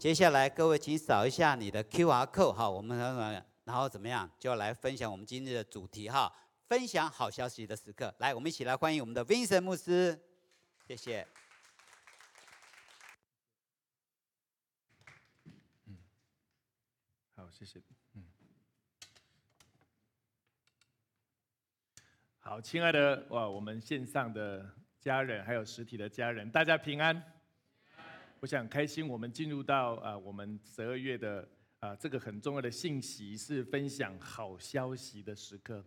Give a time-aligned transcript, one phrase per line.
[0.00, 2.98] 接下来各位请扫一下你的 QR code 哈，我们
[3.64, 6.34] 然后怎么样就来分享我们今日的主题哈，
[6.66, 8.14] 分享好消息的时刻。
[8.18, 10.18] 来，我们一起来欢迎我们的 Vincent 牧师，
[10.86, 11.28] 谢谢。
[15.84, 15.98] 嗯，
[17.36, 17.78] 好，谢谢。
[18.14, 18.24] 嗯，
[22.38, 24.66] 好，亲爱的哇，我们线上的
[24.98, 27.22] 家人还有实体的家人，大家平安。
[28.40, 31.48] 我想开心，我们进入到啊，我们十二月的。
[31.80, 35.82] 啊，这个很重要的信息是分享好消息的时刻。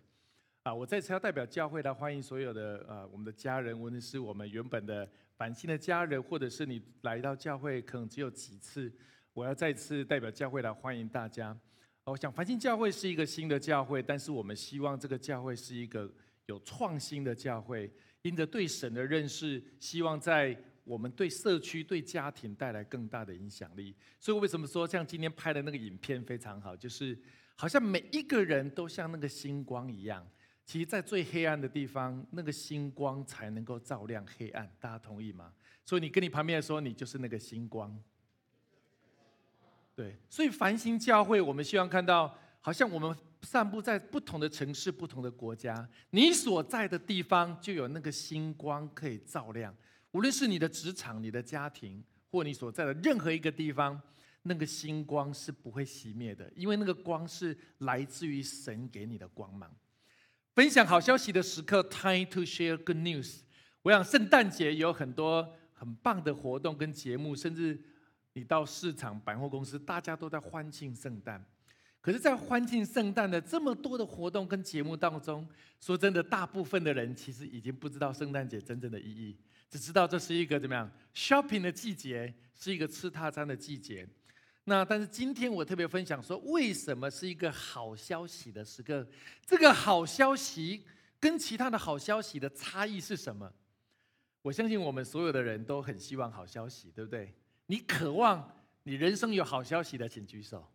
[0.64, 8.92] 啊，我在此要代表教会来欢迎所有的呃我们的家人，无论是我们原本的繁星的家人，或者是你来到教会可能只有几次，
[9.36, 11.56] 我要再次代表教会来欢迎大家。
[12.06, 16.12] 我想繁星教会是一个新的教会，但是我们希望这个教会是一个
[16.48, 17.88] 有创新的教会，
[18.24, 20.60] 因着对神的认识，希望在。
[20.84, 26.76] 我们对社区、对家庭带来更大的影响力，所以为什么说像今天拍的那个影片非常好？
[26.76, 27.18] 就是
[27.56, 30.28] 好像每一个人都像那个星光一样，
[30.66, 34.70] 其实，在最黑暗的地方，那个星光才能够照亮黑暗。
[34.80, 35.54] 大家同意吗？
[35.86, 37.98] 所以你跟你旁边说，你就是那个星光。
[39.96, 49.76] 对，所以繁星教会，我们希望看到，好像我们散布在不同的城市、不同的国家，你所在的地方就有那个星光可以照亮。
[50.14, 54.02] 无论是你的职场、你的家庭，或你所在的任何一个地方，
[54.44, 59.70] 那个星光是不会熄灭的，因为那个光是来自于神给你的光芒。
[60.54, 63.42] 分享好消息的时刻，Time to share good news。
[63.82, 67.82] 我想圣诞节有很多很棒的活动跟节目，甚至
[68.34, 71.44] 你到市场、百货公司，大家都在欢庆圣诞。
[72.00, 75.48] 可是，在欢庆圣诞的这么多的活动跟节目当中，
[75.80, 79.38] 说真的，大部分的人其实已经不知道圣诞节真正的意义。
[79.74, 84.08] 只知道这是一个怎么样 shopping 的季节，是一个吃大餐的季节。
[84.66, 89.04] 那但是今天我特别分享说，为什么是一个好消息的时刻？
[89.48, 90.86] 这个好消息
[91.20, 93.52] 跟其他的好消息的差异是什么？
[94.44, 97.34] 我相信我们所有的人都很希望好消息，对不对？
[97.66, 100.72] 你渴望你人生有好消息的，请举手。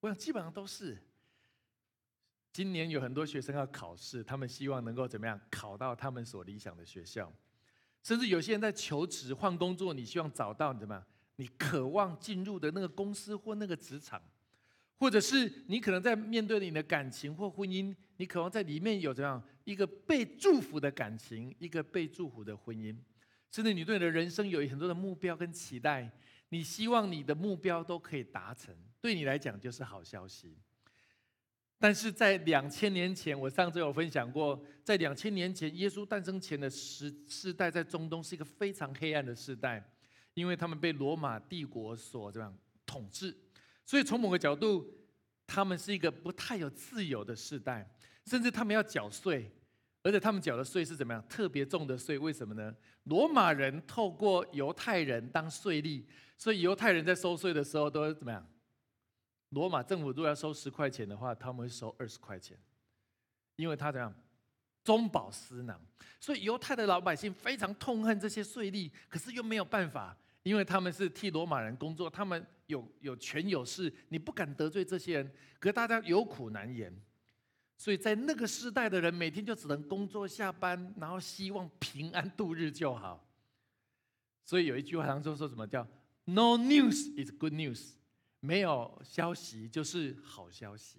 [0.00, 0.98] 我想基本上都是。
[2.52, 7.32] 今年有很多学生要考试，他们希望能够怎么样考到他们所理想的学校。
[8.02, 11.04] 甚至有些人在求职换工作，你希望找到怎么样？
[11.36, 14.20] 你渴望进入的那个公司或那个职场，
[14.98, 22.94] 或者是你可能在面对你的感情或婚姻，你渴望在里面有怎样一个被祝福的感情，一个被祝福的婚姻，
[23.50, 26.10] 甚至你对你的人生有很多的目标跟期待，
[26.50, 30.58] 你希望你的目标都可以达成，对你来讲就是好消息。
[31.82, 39.82] 但是在两千年前，我上次有分享过，在两千年前，耶稣诞生前的时世代，在中东是一个非常黑暗的时代，
[40.34, 42.54] 因为他们被罗马帝国所这样
[42.84, 43.34] 统治，
[43.86, 44.86] 所以从某个角度，
[45.46, 47.90] 他们是一个不太有自由的时代，
[48.26, 49.50] 甚至他们要缴税，
[50.02, 52.18] 而且他们缴的税是怎么样特别重的税？
[52.18, 52.76] 为什么呢？
[53.04, 56.04] 罗马人透过犹太人当税吏，
[56.36, 58.46] 所以犹太人在收税的时候都怎么样？
[59.50, 62.58] 罗马政府如果要收十块钱的话，他们会收二十块钱，
[63.56, 64.12] 因为他怎样
[64.82, 65.80] 中饱私囊，
[66.18, 76.94] 所以犹太的老百姓非常痛恨这些税吏，可是又没有办法，因为他们是替罗马人工作，他们有有权有势，你不敢得罪这些人，可大家有苦难言，
[77.76, 83.26] 所以在那个时代的人每天就只能工作下班，然后希望平安度日就好。
[84.44, 85.86] 所以有一句话常说说什么叫
[86.24, 87.94] “No news is good news”。
[88.40, 90.98] 没有消息就是好消息，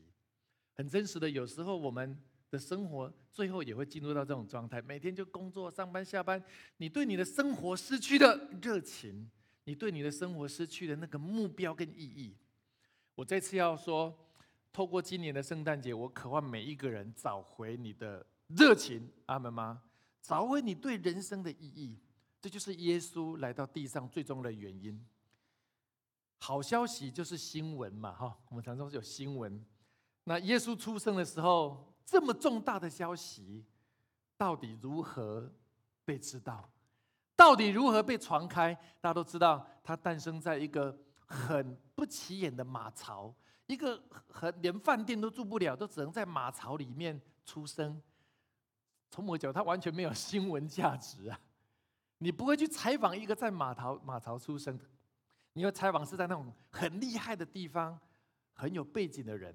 [0.74, 1.29] 很真实的。
[1.29, 2.18] 有时候我们
[2.50, 6.44] 的生活最后也会进入到这种状态，每天就工作、上班、下班，
[6.78, 9.30] 你对你的生活失去了热情，
[9.63, 12.38] 你对你的生活失去了那个目标跟意义。
[13.16, 14.16] 我这次要说，
[14.72, 19.81] 透过今年的圣诞节，我渴望每一个人找回你的热情，阿门吗？
[20.22, 21.97] 找回你对人生的意义，
[22.40, 25.03] 这就是耶稣来到地上最终的原因。
[26.44, 29.63] 好消息就是新闻嘛，哈，我们常说有新闻。
[30.24, 33.63] 那耶稣出生的时候，这么重大的消息，
[34.38, 35.54] 到底如何
[36.04, 36.68] 被知道？
[37.36, 38.74] 到底如何被传开？
[39.00, 43.31] 大家都知道，他诞生在一个很不起眼的马槽，
[43.68, 48.01] 一个很连饭店都住不了，都只能在马槽里面出生。
[49.12, 51.39] 从某角，他完全没有新闻价值啊！
[52.18, 54.86] 你不会去采访一个在马槽马槽出生的
[55.53, 58.00] 你要采访是在那种很厉害的地方，
[58.53, 59.53] 很有背景的人，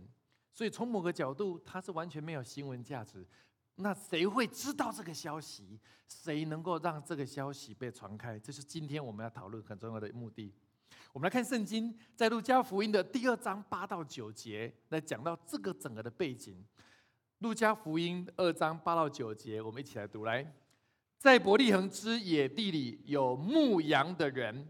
[0.53, 3.27] 所以从某个角度，他是完全没有新闻价值。
[3.77, 5.79] 那谁会知道这个消息？
[6.09, 8.39] 谁能够让这个消息被传开？
[8.39, 10.53] 这是今天我们要讨论很重要的目的。
[11.13, 16.65] 我们来看圣经，在路加福音的第二章八到九节，来讲到这个整个的背景。
[17.39, 20.25] 路加福音二章八到九节，我们一起来读。
[20.25, 20.55] 来，
[21.19, 24.67] 在伯利恒之野地里有牧羊的人，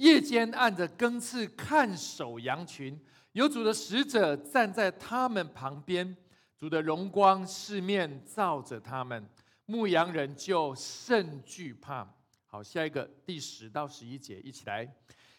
[0.00, 2.98] 夜间按着更次看守羊群，
[3.32, 6.16] 有主的使者站在他们旁边，
[6.56, 9.28] 主的荣光四面照着他们，
[9.66, 12.10] 牧羊人就甚惧怕。
[12.46, 14.90] 好，下一个第十到十一节，一起来。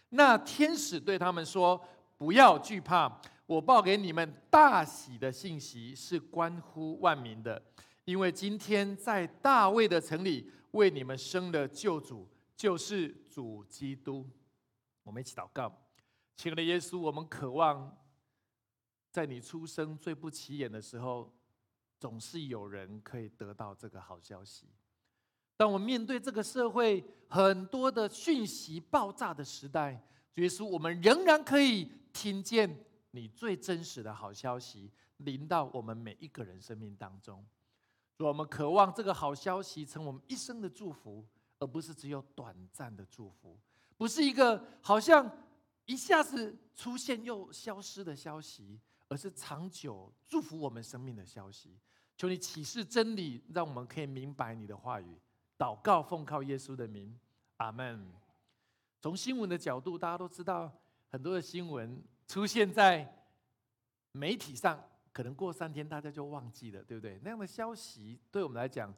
[0.09, 1.83] 那天使对他们说
[2.15, 7.59] ：“不要惧怕。”我报给你们大喜的信息是关乎万民的，
[8.05, 14.29] 因为今天在大卫的城里为你们生了救主，就是主基督。
[15.03, 15.71] 我们一起祷告，
[16.37, 17.97] 亲爱的耶稣，我们渴望
[19.11, 21.33] 在你出生最不起眼的时候，
[21.99, 24.67] 总是有人可以得到这个好消息。
[25.57, 32.85] 当我们面对这个社会很多的讯息爆炸的时代，耶稣，我们仍然可以听见。
[33.13, 37.45] 你最真实的好消息临到我们每一个人生命当中，
[38.17, 41.27] 我们渴望这个好消息成我们一生的祝福，
[41.59, 43.59] 而不是只有短暂的祝福，
[44.01, 45.31] 不是一个好像
[45.85, 51.77] 一下子出现又消失的消息，而是长久祝福我们生命的消息。
[52.17, 55.21] 求你启示真理，让我们可以明白你的话语。
[55.55, 57.15] 祷告奉靠耶稣的名，
[57.57, 58.11] 阿门。
[58.99, 60.75] 从新闻的角度，大家都知道
[61.11, 62.03] 很多的新闻。
[62.27, 63.07] 出现在
[64.13, 64.83] 媒体上，
[65.13, 67.19] 可能过三天大家就忘记了，对不对？
[67.21, 68.91] 那样的消息对我们来讲，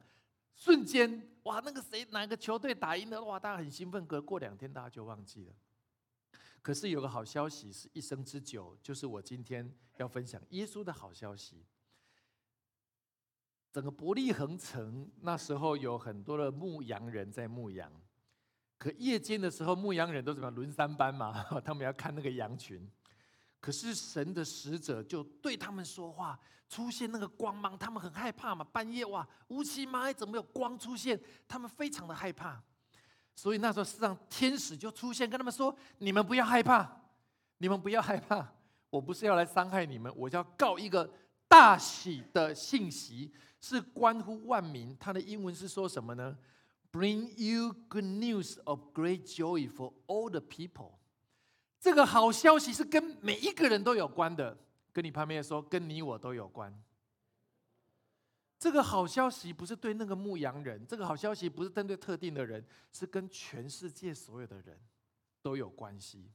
[0.54, 4.06] 瞬间哇，那个谁哪个球队打赢了，哇，大家很兴奋。
[4.06, 5.52] 可过两天大家就忘记了。
[6.62, 11.66] 可是有个好消息是一生之久，就是我今天要分享耶稣的好消息。
[13.70, 17.92] 整个伯利恒城那时候有很多的牧羊人在牧羊，
[18.78, 21.42] 可夜间的时候，牧羊人都怎么轮三班嘛？
[21.60, 22.90] 他们要看那个羊群。
[23.64, 26.38] 可是神的使者就对他们说话，
[26.68, 28.62] 出现那个光芒，他们很害怕嘛。
[28.62, 31.18] 半夜哇，乌漆嘛黑，怎么有光出现？
[31.48, 32.62] 他们非常的害怕。
[33.34, 36.86] 所以那时候，让天使就出现，跟他们说：“你们不要害怕，
[37.56, 38.46] 你们不要害怕。
[38.90, 41.10] 我不是要来伤害你们，我要告一个
[41.48, 43.32] 大喜的信息，
[43.62, 44.94] 是关乎万民。
[45.00, 46.36] 他的英文是说什么呢
[46.92, 50.96] ？Bring you good news of great joy for all the people。”
[51.84, 54.56] 这个好消息是跟每一个人都有关的，
[54.90, 56.74] 跟你旁边说，跟你我都有关。
[58.58, 64.80] 这个好消息不是对那个牧羊人，这个好消息不是针对特定的人，是跟全世界所有的人
[65.42, 66.32] 都有关系。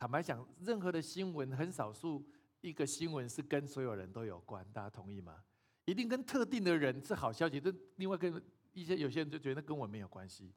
[0.00, 2.28] 坦白讲，任何的新闻很少数
[2.60, 5.44] 一个新闻是跟所有人都有关，大家同意吗？
[5.84, 8.42] 一定跟特定的人是好消息，但另外跟
[8.72, 10.52] 一些有些人就觉得跟我没有关系。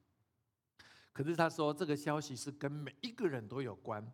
[1.16, 4.06] 可是他说这个消息是跟每一个人都有关。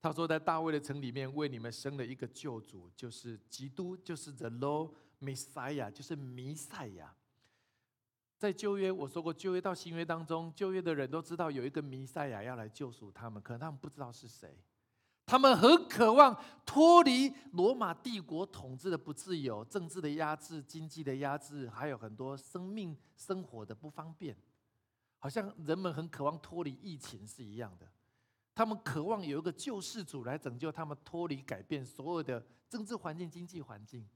[0.00, 7.12] 他说在大卫的城里面为你们生了一个救主，就是基督，就是 The Lord Messiah，就是弥赛亚。
[8.38, 14.56] 在旧约我说过，旧约到新约当中，旧约的人都知道有一个弥赛亚要来救赎他们，可能他们不知道是谁。
[15.26, 24.36] 他们很渴望脱离罗马帝国统治的不自由、政治的压制、经济的压制，还有很多生命生活的不方便。
[25.24, 27.90] 好像人们很渴望脱离疫情是一样的，
[28.54, 34.06] 他们渴望有一个救世主来拯救他们，脱离改变所有的政治环境、经济环境。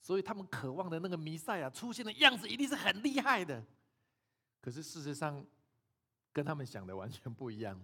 [0.00, 3.62] 所以他们渴望的那个弥赛亚出现的样子，一定是很厉害的。
[4.62, 5.44] 可是事实上，
[6.32, 7.78] 跟他们想的完全不一样。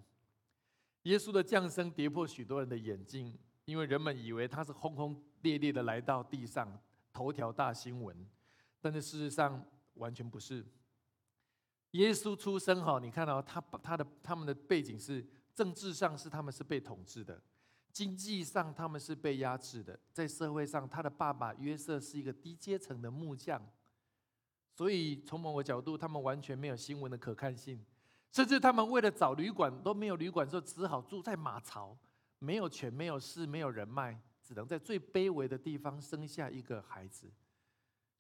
[1.03, 6.81] 耶稣的降生跌破许多人的眼镜，因为人们以为他是轰轰烈烈的来到地上，
[7.13, 8.27] 头条大新闻。
[8.81, 9.63] 但是事实上，
[9.97, 10.65] 完全不是。
[11.93, 17.41] 耶稣出生哈，你看到他他的他们的背景是政治上是他们是被统治的，
[17.91, 23.61] 经济上他们是被压制的，在社会上他的爸爸约瑟是一个低阶层的木匠，
[24.75, 27.83] 所以从某个角度，他们完全没有新闻的可看性，
[28.31, 31.97] 甚至他们为了找旅馆都没有旅馆，就只好住在马槽，
[32.39, 37.33] 没有权没有势没有人脉，只能在最卑微的地方生下一个孩子，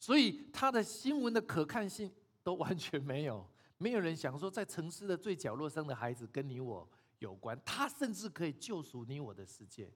[0.01, 2.11] 所以他的新闻的可看性
[2.43, 3.47] 都完全没有。
[3.79, 6.89] 没有人想说，在城市的最角落生的孩子跟你我
[7.21, 9.91] 有关，他甚至可以救赎你我的世界。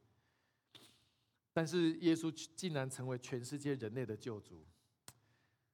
[1.52, 4.64] 但是耶稣竟然成为全世界人类的救主，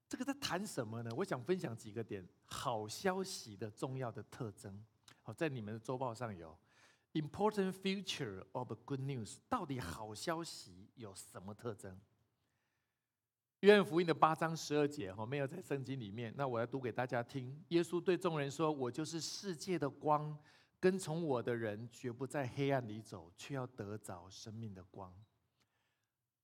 [0.08, 1.10] 这个在谈什么呢？
[1.16, 4.84] 我想分享几个点，好消息的重要的特征。
[5.22, 6.58] 好，在你们的周报上有
[7.12, 12.00] important future of good news，到底好消息有什么特征？
[13.60, 16.32] 约翰福音的八章十二节，哈，没有在圣经里面。
[16.36, 17.60] 那我要读给大家听。
[17.70, 20.38] 耶稣对众人说：“我就是世界的光，
[20.78, 25.12] 跟从我的人绝不在黑暗里走，却要得着生命的光。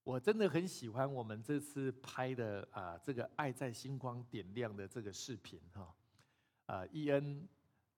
[0.02, 5.94] 我真的很喜欢我们这次拍的啊，这个“爱在星光点亮”的这个视频哈。
[6.66, 7.48] 啊，伊恩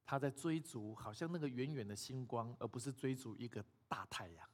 [0.04, 4.46] 他在追逐，好像那个远远的星光，而不是追逐一个大太阳。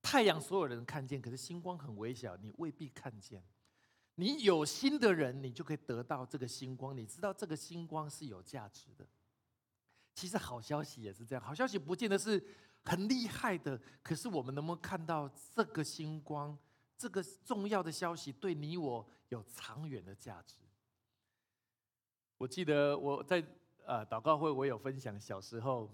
[0.00, 3.42] 太阳所有人看见，可是星光很微小，你未必看见。
[4.20, 6.96] 你有心的人，你就可以得到这个星光。
[6.96, 9.06] 你知道这个星光是有价值的。
[10.12, 12.44] 其实好消息也是这样，好消息不见得是
[12.82, 16.58] 很厉害的，可是我们能不能看到这个星光？
[16.96, 20.56] 这个重要的消息对你我有长远的价值。
[22.38, 23.40] 我记得我在
[23.86, 25.88] 呃祷告会，我有分享小时候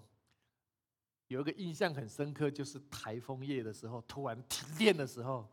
[1.27, 5.47] 有一个印象很深刻，就是台风夜的时候突然停电的时候，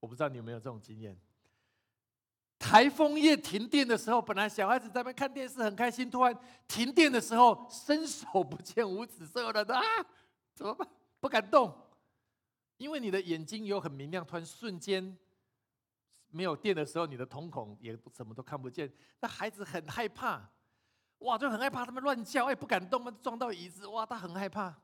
[0.00, 1.16] 我不知道你有没有这种经验。
[2.60, 6.38] 台风夜停电的时候，本来小孩子在那边看电视很开心，突然
[6.68, 9.82] 停电的时候伸手不见五指，所有人都 啊
[10.54, 10.86] 怎么办？
[11.18, 11.74] 不敢动。
[12.76, 15.18] 因为你的眼睛有很明亮，突然瞬间
[16.28, 18.92] 没有电的时候，你的瞳孔也什么都看不见。
[19.20, 20.46] 那孩子很害怕，
[21.20, 24.74] 哇，就很害怕，他们乱叫，哎，不敢动，撞到椅子，哇，他很害怕。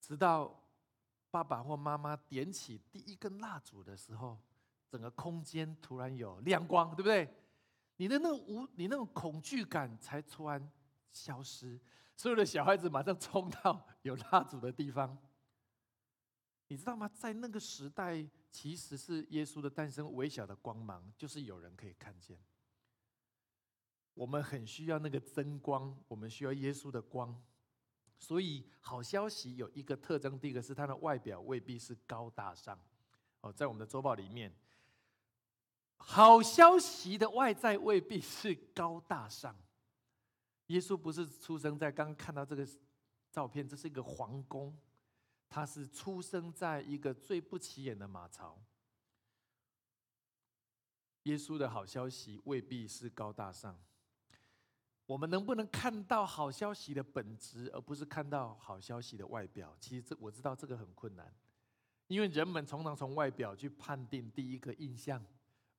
[0.00, 0.60] 直到
[1.30, 4.38] 爸爸或妈妈点起第一根蜡烛的时候，
[4.90, 7.32] 整个空间突然有亮光，对不对？
[7.96, 10.70] 你的那个无，你那种恐惧感才突然
[11.12, 11.80] 消失。
[12.16, 15.16] 所有的小孩子马上冲到有蜡烛的地方。
[16.68, 17.08] 你知道吗？
[17.14, 22.38] 在那个时代，其实是耶稣的诞生，微小的光芒，就是有人可以看见。
[24.14, 27.40] 我们很需要那个真光，我们需要耶稣的光。
[28.18, 32.78] 所以，好消息有一个特征，第一个是它的外表未必是高大上。
[33.40, 34.54] 哦，在我们的周报里面，
[36.02, 39.54] 好消息的外在未必是高大上。
[40.66, 42.66] 耶稣不是出生在刚看到这个
[43.30, 44.76] 照片，这是一个皇宫。
[45.48, 48.60] 他是出生在一个最不起眼的马槽。
[51.24, 53.78] 耶稣的好消息未必是高大上。
[55.06, 59.76] 我们能不能看到好消息的本质，而不是看到好消息的外表？
[59.80, 61.34] 其实这我知道这个很困难，
[62.06, 65.20] 因为人们常常从外表去判定第一个印象，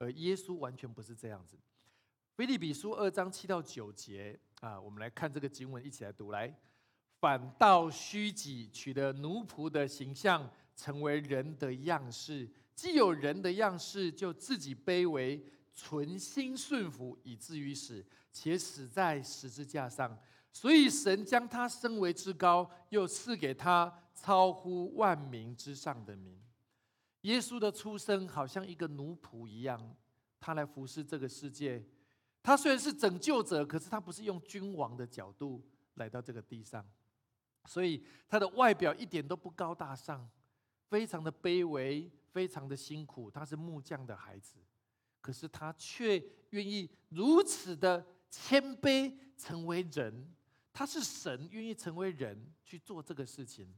[0.01, 1.55] 而耶稣完全不是这样子。
[2.33, 6.51] 菲利比书二章七到九节啊，我们来看这个经文，一起来读来。
[7.19, 12.49] 反倒虚己，取得奴仆的形象，成为人的样式。
[12.73, 15.39] 既有人的样式，就自己卑微，
[15.71, 20.17] 存心顺服，以至于死，且死在十字架上。
[20.51, 26.41] 所以神将他升为至高，又赐给他超乎万民之上的名。
[27.21, 29.95] 耶稣的出生好像一个奴仆一样，
[30.39, 31.85] 他来服侍这个世界。
[32.43, 35.63] 他虽然是拯救者，可是他不是用君王的角度
[35.95, 36.83] 来到这个地上。
[37.65, 40.27] 所以他的外表一点都不高大上，
[40.89, 43.29] 非常的卑微，非常的辛苦。
[43.29, 44.57] 他是木匠的孩子，
[45.21, 50.33] 可是他却愿意如此的谦卑，成为人。
[50.73, 53.71] 他是神，愿意成为人去做这个事情。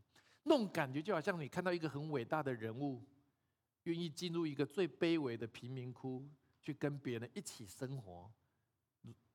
[0.44, 3.04] 那种感觉就好像你看到一个很伟大的人物，
[3.84, 6.28] 愿意进入一个最卑微的贫民窟，
[6.62, 8.32] 去跟别人一起生活，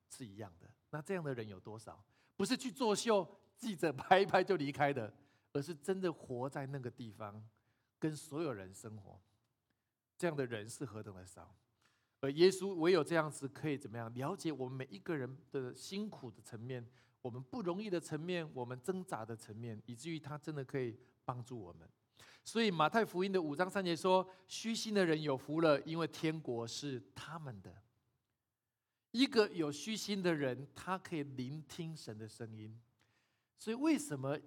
[0.09, 0.69] 是一样的。
[0.91, 2.05] 那这样的人有多少？
[2.37, 3.29] 不是去作秀。
[3.59, 5.13] 记者拍一拍就离开的，
[5.53, 7.45] 而是真的活在那个地方，
[7.99, 9.21] 跟所有人生活。
[10.17, 11.57] 这样的人是何等的少，
[12.21, 16.89] 而耶稣唯有这样子可以怎么样了解我们每一个人的辛苦的层面，
[17.21, 21.91] 我们不容易的层面，我们挣扎的层面，以至于他真的可以帮助我们。
[22.45, 27.75] 所以马太福音的五章三节说：“虚心的人有福了，因为天国是他们的。”
[29.13, 32.79] 一个有虚心的人，他可以聆听神的声音。
[33.59, 34.39] 所以，为什么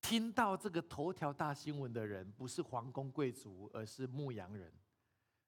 [0.00, 4.72] 听到这个头条大新闻的人不是皇宫贵族，而是牧羊人？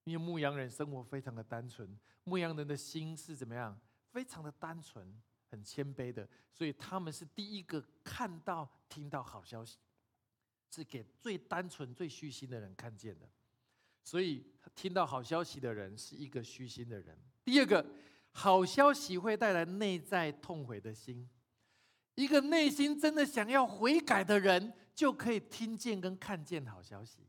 [0.04, 3.78] 因为牧羊人生活非常的单纯，牧羊人的心是怎么样？
[4.11, 6.28] 非常的单纯，很谦卑的。
[6.52, 9.78] 所以，他们是第一个看到、听到好消息，
[10.71, 13.29] 是给最单纯、最虚心的人看见的。
[14.03, 14.45] 所以，
[14.75, 17.19] 听到好消息的人是一个虚心的人。
[17.45, 17.85] 第二个，
[18.31, 21.29] 好消息会带来内在痛悔的心。
[22.15, 27.27] 一个内心真的想要悔改的人，就可以听见跟看见好消息。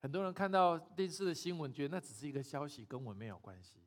[0.00, 3.80] 很多人看到电视的新闻，觉得那只是一个消息，跟我没有关系。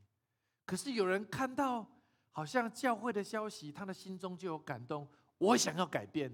[0.66, 1.86] 可是有人看到
[2.32, 5.10] 好像教会的消息，他的心中就有感动。
[5.38, 6.32] 我想要改变，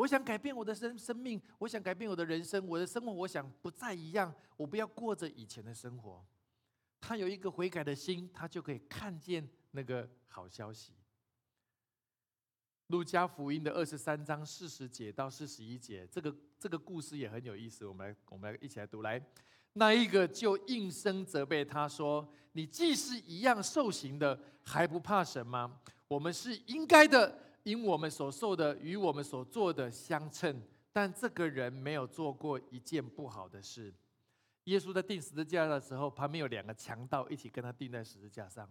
[0.00, 6.24] 我想改变我的生生命，我想改变我的人生，我的生活，我想不再一样，我不要过着以前的生活。
[7.02, 10.94] 他有一个悔改的心，他就可以看见那个好消息。
[12.86, 17.84] 路加福音的二十三章四十节到四十一节，这个这个故事也很有意思。
[17.84, 19.02] 我们来，我们来一起来读。
[19.02, 19.22] 来，
[19.74, 25.78] 那一个就应声责备他说：“你既是一样受刑的，还不怕神吗？
[26.08, 30.62] 我们是应该的，因我们所受的与我们所做的相称。
[30.92, 33.94] 但这个人没有做过一件不好的事。”
[34.64, 38.68] 耶稣在钉十字架的时候，旁边有两个强盗一起跟他钉在十字架上。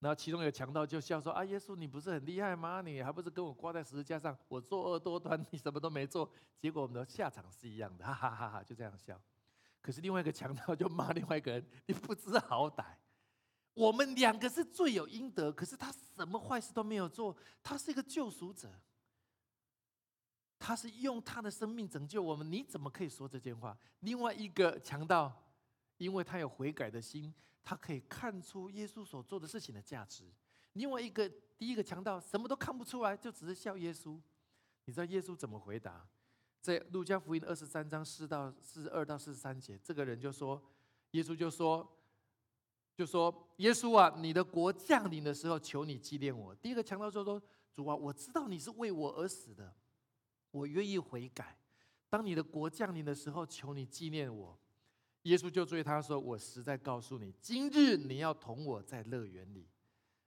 [0.00, 2.80] 然后其中有强盗就笑说：“啊，耶稣，你不是很厉害吗？
[2.82, 4.36] 你还不是跟我挂在十字架上？
[4.46, 6.30] 我作恶多端，你什么都没做，
[6.60, 9.20] 结果我们的下场是一样的，哈哈哈哈！”就这样笑。
[9.80, 12.84] 可是另外一个强盗就骂另外一个人：“你不知好歹，
[13.78, 18.72] 我们两个是罪有应得，可是他什么坏事都没有做，他是一个救赎者，
[20.58, 25.32] 他是用他的生命拯救我们，你怎么可以说这件话？”另外一个强盗，
[25.96, 27.32] 因为他有悔改的心。
[27.62, 30.24] 他可以看出耶稣所做的事情的价值。
[30.72, 34.18] 另外一个，第一个强盗什么都看不出来，就只是笑耶稣。
[34.86, 36.08] 你知道耶稣怎么回答？
[36.62, 40.62] 在路加福音二十三章四到四十二到四十三节，这个人就说
[41.12, 41.86] ：“耶稣就说，
[42.98, 47.40] 就说耶稣啊，你的国降临的时候，求你纪念我。”第一个强盗就说
[47.72, 49.72] ：“主啊，我知道你是为我而死的，
[50.50, 51.56] 我愿意悔改。
[52.10, 54.58] 当你的国降临的时候，求你纪念我。”
[55.22, 59.68] 耶稣就对他说：“我实在告诉你，今日你要同我在乐园里。”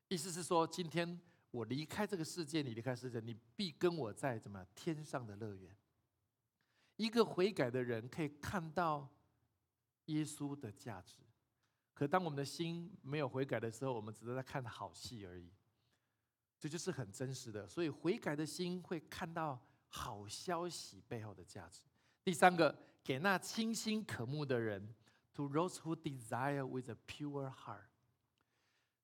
[0.08, 1.20] 意思是说，今天
[1.52, 5.76] 我离开这个世界，你离开世界，你必跟我在怎么天上的乐园。
[6.96, 9.10] 一个悔改的人可以看到
[10.06, 11.16] 耶稣的价值，
[11.94, 15.50] 可当我们的心没有悔改的时候，我们只是在看好戏而已。
[16.60, 17.68] 这就是很真实的。
[17.68, 21.82] 所以悔改的心会看到好消息背后的价值。
[22.24, 22.76] 第三个。
[23.04, 24.94] 给那清心可慕的人
[25.34, 27.90] ，to those who desire with a pure heart。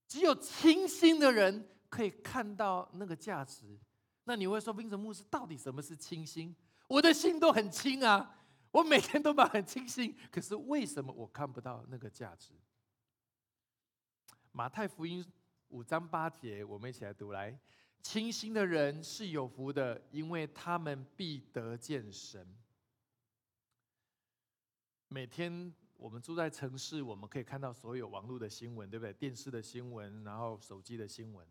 [0.08, 3.80] 只有清心的人可以看到那个价值。
[4.26, 6.56] 那你会说，冰神牧师到底什么是清心？
[6.88, 8.40] 我的心都很清啊，
[8.70, 12.54] 我每天都把很清心，可是为什么我看不到那个价值？
[14.58, 15.24] 马太福音
[15.68, 17.56] 五章八节，我们一起来读来：
[18.02, 22.58] 清心的人是有福的，因为他们必得见神。
[25.10, 29.14] 每天我们住在城市，我们可以看到所有网络的新闻，对不对？
[29.14, 31.48] 电视的新闻，然后手机的新闻，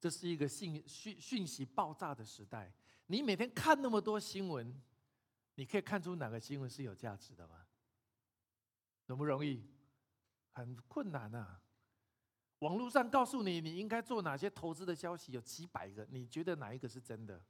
[0.00, 2.72] 这是一个信讯讯息爆炸的时代。
[3.08, 4.74] 你每天看那么多新闻，
[5.56, 7.66] 你可以看出哪个新闻是有价值的吗？
[9.04, 9.62] 容不容易？
[10.52, 11.60] 很困难啊！
[12.60, 17.42] 网络上告诉你你应该做哪些投资的消息有几百个，你觉得哪一个是真的？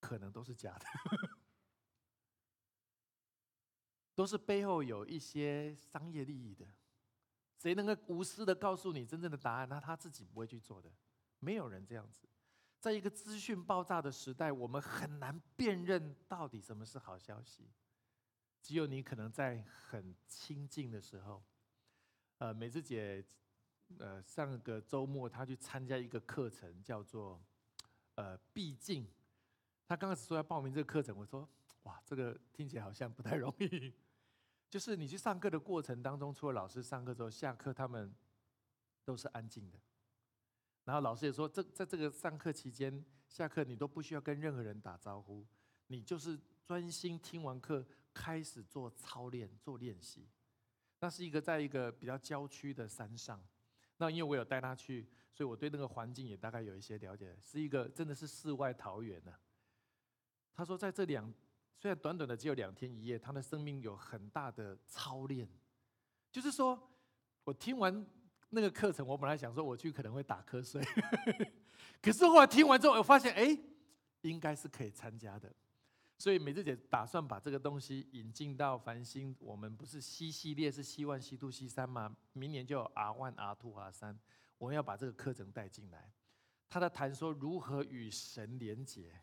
[0.00, 0.86] 可能都是假的。
[4.14, 6.64] 都是背后有一些商业利益的，
[7.58, 9.68] 谁能够无私的告诉你真正的答案？
[9.68, 10.92] 那他自己不会去做的，
[11.40, 12.28] 没有人这样子。
[12.78, 17.72] 在一个资讯爆炸的时代，我们很难辨认到底什么是好消息。
[18.62, 21.42] 只有你可能在很亲近的时候，
[22.44, 23.24] 呃，美智姐，
[23.96, 27.42] 呃，上个周末她去参加一个课程，叫做
[28.16, 29.08] 呃，毕竟，
[29.88, 31.48] 她刚开始说要报名这个课程，我说
[31.84, 33.94] 哇，这个听起来好像不太容易。
[34.68, 38.14] 就是你去上课的过程当中，除了老师上课之后，下课他们
[39.06, 39.78] 都是安静的。
[40.84, 45.46] 然后老师也说，这在这个上课期间，下课你都不需要跟任何人打招呼，
[45.86, 50.28] 你就是专心听完课，开始做操练、做练习。
[51.04, 53.38] 那是一个在一个比较郊区的山上，
[53.98, 59.34] 那因为我有带他去，所以我对那个环境也大概有一些了解，是一个真的是世外桃源呢。
[60.54, 61.30] 他说在这两。
[61.76, 65.46] 虽然短短的只有两天一夜，他的生命有很大的操练。
[66.32, 66.90] 就是说，
[67.42, 68.06] 我听完
[68.48, 70.82] 那个课程，我本来想说我去可能会打瞌睡，
[72.00, 73.58] 可是后来听完之后，我发现哎，
[74.22, 75.52] 应该是可以参加的。
[76.16, 79.34] 所以美智姐打算把这个东西引进到繁星。
[79.40, 82.16] 我们不是 C 系列是 C one、C 度、C 三吗？
[82.32, 84.18] 明年就有 R one、R two、R 三，
[84.58, 86.12] 我们要把这个课程带进来。
[86.68, 89.20] 他在谈说如何与神连结。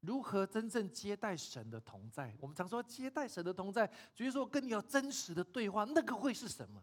[0.00, 2.32] 如何真正接待神的同在？
[2.38, 6.80] 我们常说接待神的同在，就是说跟你有真实的对话，那个会是什么？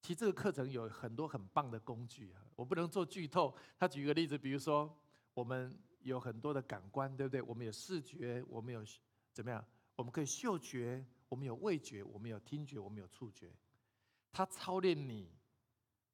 [0.00, 3.52] 其实这个课程有很多很棒的工具啊，我不能做剧透。
[3.76, 4.96] 他举一个例子，比如说
[5.32, 7.42] 我们有很多的感官，对不对？
[7.42, 8.84] 我们有视觉，我们有
[9.32, 9.62] 怎么样？
[9.96, 13.52] 我们可以嗅觉，我们有味觉，我们有听觉，我们有触觉。
[14.32, 15.32] 他操练你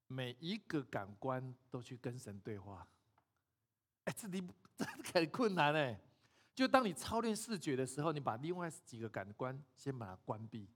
[0.07, 2.89] 每一个感官都去跟神对话。
[4.05, 4.43] 哎，这里。
[5.13, 6.01] 很困难哎，
[6.55, 10.71] 就当你操练视觉的时候，你把另外几个感官先把它关闭，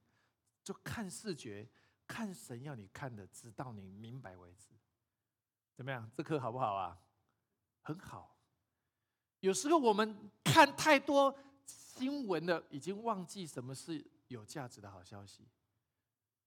[0.62, 1.66] 就看视觉，
[2.06, 4.74] 看神要你看的，直到你明白为止。
[5.74, 6.10] 怎么样？
[6.12, 7.00] 这课好不好啊？
[7.80, 8.33] 很好。
[9.44, 15.46] 有时候我们看太多新闻了，已经忘记什么是有价值的好消息。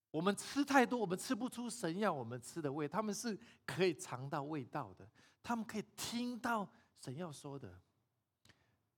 [0.10, 2.88] 我们吃太多，我们吃不出神要我们吃的味。
[2.88, 5.08] 他们是可以尝到味道的，
[5.44, 6.68] 他们可以听到
[7.00, 7.80] 神要说的。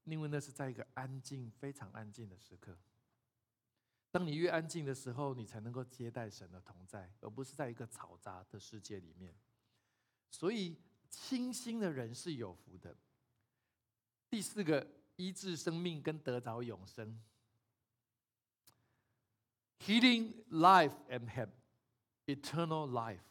[0.05, 2.77] 因为那是在一个安静、非常安静的时刻。
[4.12, 9.35] 当你越安静的时候，你才能够接待神的同在，而不是在一个嘈杂的世界里面。
[10.31, 10.77] 所以，
[11.09, 12.95] 清心的人是有福的。
[14.30, 17.20] 第四个，医治生命跟得着永生
[19.80, 21.50] ，healing life and have
[22.28, 23.22] eternal life。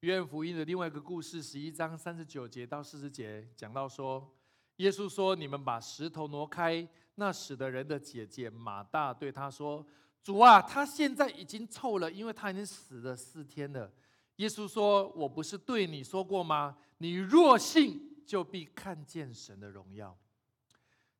[0.00, 4.32] 约翰福音的另外一个故事，十一章三十九节到四十节，讲到说，
[4.76, 9.84] 耶稣说：“你们把石头挪开。”那死的人的姐姐马大对他说
[10.22, 13.92] ：“主啊，他现在已经臭了，因为他已经死了四天了。”
[14.36, 16.76] 耶稣说：“我不是对你说过吗？
[16.98, 20.16] 你若信，就必看见神的荣耀。”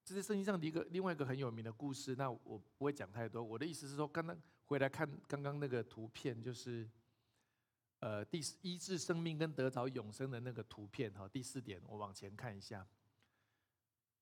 [0.04, 2.14] 这是圣经上的一个另外一个很有名的故事。
[2.16, 3.42] 那我不会讲太多。
[3.42, 4.36] 我的意思是说，刚刚
[4.66, 6.86] 回来看刚刚那个图片，就是
[8.00, 11.10] 呃，第医治生命跟得着永生的那个图片。
[11.14, 12.86] 哈，第四点，我往前看一下。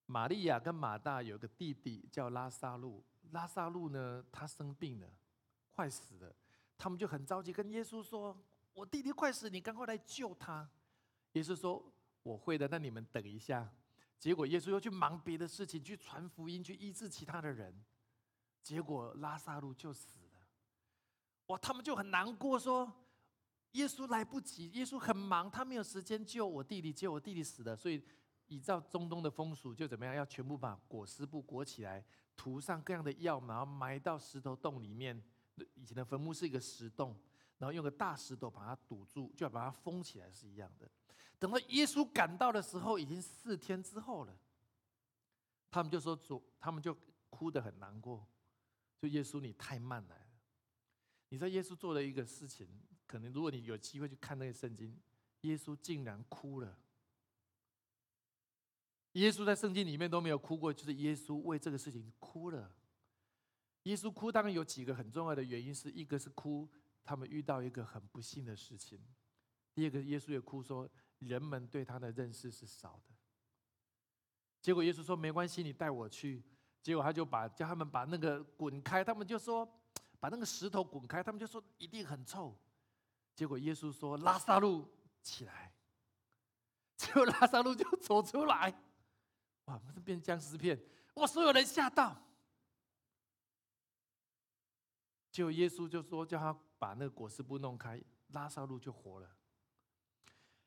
[0.06, 5.08] 玛利亚跟马大有个弟弟叫拉萨路，拉萨路呢，他生病了，
[5.70, 6.34] 快死了，
[6.78, 8.36] 他们就很着急跟耶稣说
[8.74, 10.68] ：“我弟弟快死，你赶快来救他。”
[11.32, 11.82] 耶稣说
[12.22, 13.72] ：“我会的，那你们等一下。”
[14.18, 17.74] 结果耶稣又去忙别的事情，去传福音，去医治其他的人，
[18.62, 20.40] 结果拉萨路就死了。
[21.46, 22.92] 哇，他们就很难过，说
[23.72, 28.02] ：“耶稣来不及，耶稣很忙，他没有时间救我弟弟，结果我弟弟死了。”所以。
[28.48, 30.14] 依照中东的风俗，就怎么样？
[30.14, 32.04] 要全部把裹尸布裹起来，
[32.36, 35.22] 涂上各样的药，然后埋到石头洞里面。
[35.72, 37.18] 以前的坟墓是一个石洞，
[37.56, 40.90] 然后用个大石头把它堵住，就要把它封起来，是一样的。
[41.42, 44.38] 等到耶稣赶到的时候，已经四天之后了。
[45.72, 46.96] 他们就说：“主，他们就
[47.30, 48.24] 哭得很难过，
[48.96, 50.16] 就耶稣，你太慢了。”
[51.30, 52.68] 你知道耶稣做了一个事情，
[53.08, 54.96] 可能如果你有机会去看那个圣经，
[55.40, 56.78] 耶稣竟然哭了。
[59.14, 62.72] 耶稣在圣经里面都没有哭过，就是耶稣为这个事情哭了。
[63.82, 66.70] 耶稣哭当然有几个很重要的原因，是一个是哭
[67.02, 69.00] 他们遇到一个很不幸的事情；
[69.74, 70.88] 第二个，耶稣也哭说
[71.26, 73.14] 人们对他的认识是少的。
[74.60, 76.42] 结果耶稣说没关系，你带我去。
[76.82, 79.68] 结果他就把叫他们把那个滚开，他们就说
[80.18, 82.56] 把那个石头滚开，他们就说一定很臭。
[83.34, 84.88] 结果耶稣说拉萨路
[85.22, 85.72] 起来，
[86.96, 88.72] 结果拉萨路就走出来。
[89.66, 89.78] 哇！
[89.78, 90.80] 不是变僵尸片，
[91.14, 91.26] 哇！
[91.26, 92.20] 所有人吓到。
[95.30, 99.30] 就耶稣就说叫他把那个裹尸布弄开，拉萨路就活了。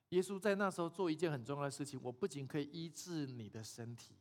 [0.09, 4.15] 耶稣在那时候做一件很重要的事情，我不仅可以医治你的身体，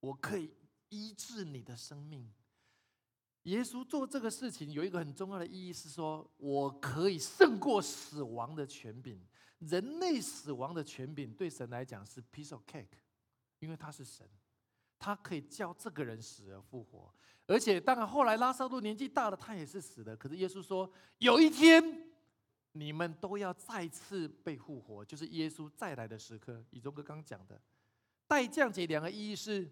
[0.00, 0.50] 我可以
[0.88, 2.30] 医治你的生命。
[3.44, 9.20] 耶稣做这个事情有一个很重要的意义，是说我可以胜过死亡的权柄。
[9.58, 12.86] 人类死亡的权柄对神来讲是 piece of cake。
[13.60, 14.24] 因为他是神，
[15.00, 17.12] 他可以叫这个人死而复活，
[17.44, 20.16] 而且当然后来拉萨路年纪大了，他也是死的。
[20.16, 22.08] 可是耶稣说，有一天
[22.72, 26.64] 你们都要再次被复活，就是耶稣再来的时刻。
[26.70, 27.60] 以中哥刚讲的，
[28.26, 29.68] 代降解两个意义是，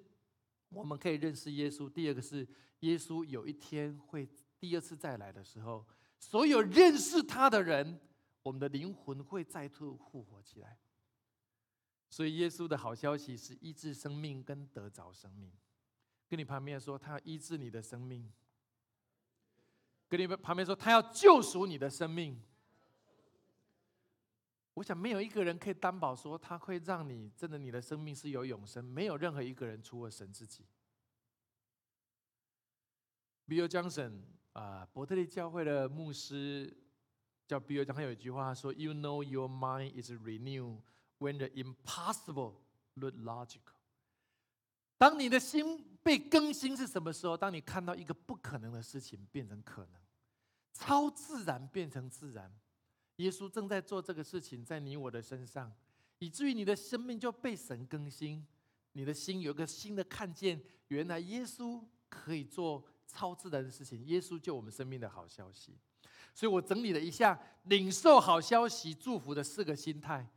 [0.71, 2.47] 我们可以认识耶稣；第二个是
[2.81, 4.29] 耶稣有一天会
[4.59, 5.87] 第二次再来的时候，
[6.19, 8.01] 所有认识他的人，
[8.43, 10.79] 我们的灵魂会再度复活起来。
[12.09, 15.53] 所以，耶稣的好消息是医治生命跟得着生命。
[16.29, 18.33] 跟你旁边说，他要医治你的生命；
[20.09, 22.43] 跟你旁边说，他要救赎你的生命。
[24.77, 28.85] 我想，没有一个人可以担保说，他会让你真的你的生命是有永生。
[28.85, 30.67] 没有任何一个人，除了神自己。
[33.49, 34.21] Bill Johnson
[34.53, 36.77] 啊，伯特利教会的牧师
[37.47, 40.83] 叫 Bill，john 他有一句话说：“You know your mind is renewed。”
[41.19, 42.57] When the impossible
[42.97, 43.73] look logical，
[44.99, 47.35] 当你的心被更新是什么时候？
[47.35, 50.03] 当你看到一个不可能的事情变成可能，
[50.75, 52.55] 超自然变成自然。
[53.17, 55.73] 耶稣正在做这个事情，在你我的身上，
[56.19, 58.47] 以至于你的生命就被神更新，
[58.93, 60.61] 你的心有个新的看见。
[60.89, 65.77] 原来耶稣可以做超自然的事情，耶稣救我们生命的好消息。
[66.35, 70.29] 所以我整理了一下领受好消息祝福的四个心态。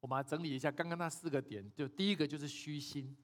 [0.00, 3.16] 我们来整理一下刚刚那四个点，就第一个就是虚心。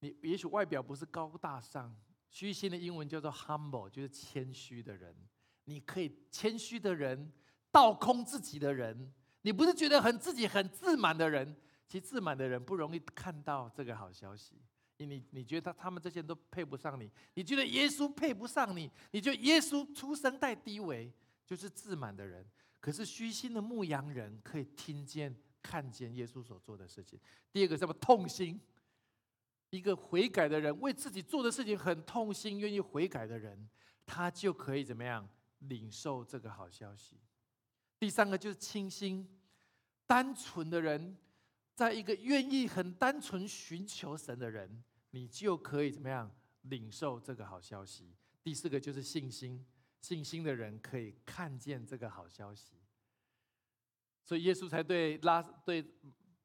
[0.00, 1.96] 你也许外表不是高大上，
[2.28, 5.16] 虚心的英文叫做 humble，就是谦虚的人。
[5.64, 7.32] 你可以谦虚的人，
[7.70, 11.56] 倒空自己的人，你不是觉得很自己很自满的人，
[11.86, 14.60] 其实自满的人不容易看到这个好消息。
[14.98, 21.10] 你你觉得他他们这些人都配不上你，你觉得耶稣配不上你，你觉得耶稣出生带低微，
[21.46, 22.46] 就是自满的人。
[22.80, 27.18] 可是虚心的牧羊人可以听见、看见耶稣所做的事情。
[27.50, 28.60] 第二个什么痛心？
[29.70, 33.68] 一个悔改的人，为自己做的事情很痛心，愿意悔改的人，
[34.04, 35.26] 他就可以怎么样
[35.60, 37.16] 领受这个好消息。
[38.00, 39.28] 第三个就是清心，
[40.06, 41.16] 单纯的人，
[41.74, 46.28] 在一个愿意很单纯寻求神的人，你就可以怎么样
[46.62, 48.16] 领受这个好消息。
[48.42, 49.64] 第四个就是信心，
[50.00, 52.74] 信心的人可以看见这个好消息。
[54.24, 55.82] 所以耶稣才对拉对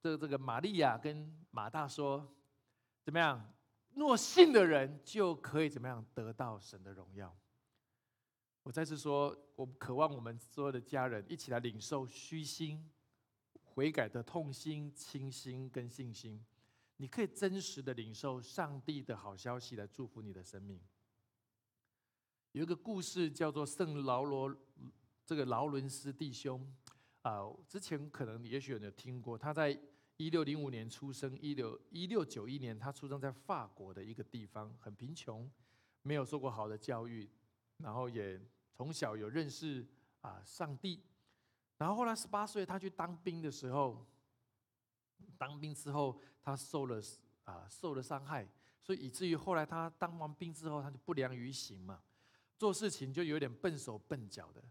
[0.01, 2.35] 这这个玛利亚跟马大说，
[3.01, 3.53] 怎么样？
[3.93, 7.33] 若信的人就可以怎么样得到神的荣耀。
[8.65, 12.84] 我再次说，我渴望我们所有的家人一起来领受虚心、
[13.62, 16.43] 悔改的痛心、清心跟信心。
[16.97, 20.82] 你可以真实的领受上帝的好消息，来祝福你的生命。
[22.54, 24.56] 有一个故事叫做圣劳罗，
[25.23, 26.67] 这个劳伦斯弟兄
[27.21, 29.38] 啊，之前可能也许有人听过。
[29.38, 29.80] 他在
[30.17, 35.47] 一六零五年出生，一六一六九一年他出生在法国的一个地方，很贫穷，
[36.01, 37.30] 没有受过好的教育，
[37.78, 38.41] 然后也。
[38.75, 39.88] 从小有认识
[40.19, 41.01] 啊上帝，
[41.77, 44.05] 然后后来十八岁他去当兵的时候，
[45.38, 47.01] 当兵之后他受了
[47.45, 48.45] 啊受了伤害，
[48.81, 52.03] 所以以至于后来他当完兵之后他就不良于行嘛，
[52.57, 54.61] 做事情就有点笨手笨脚的，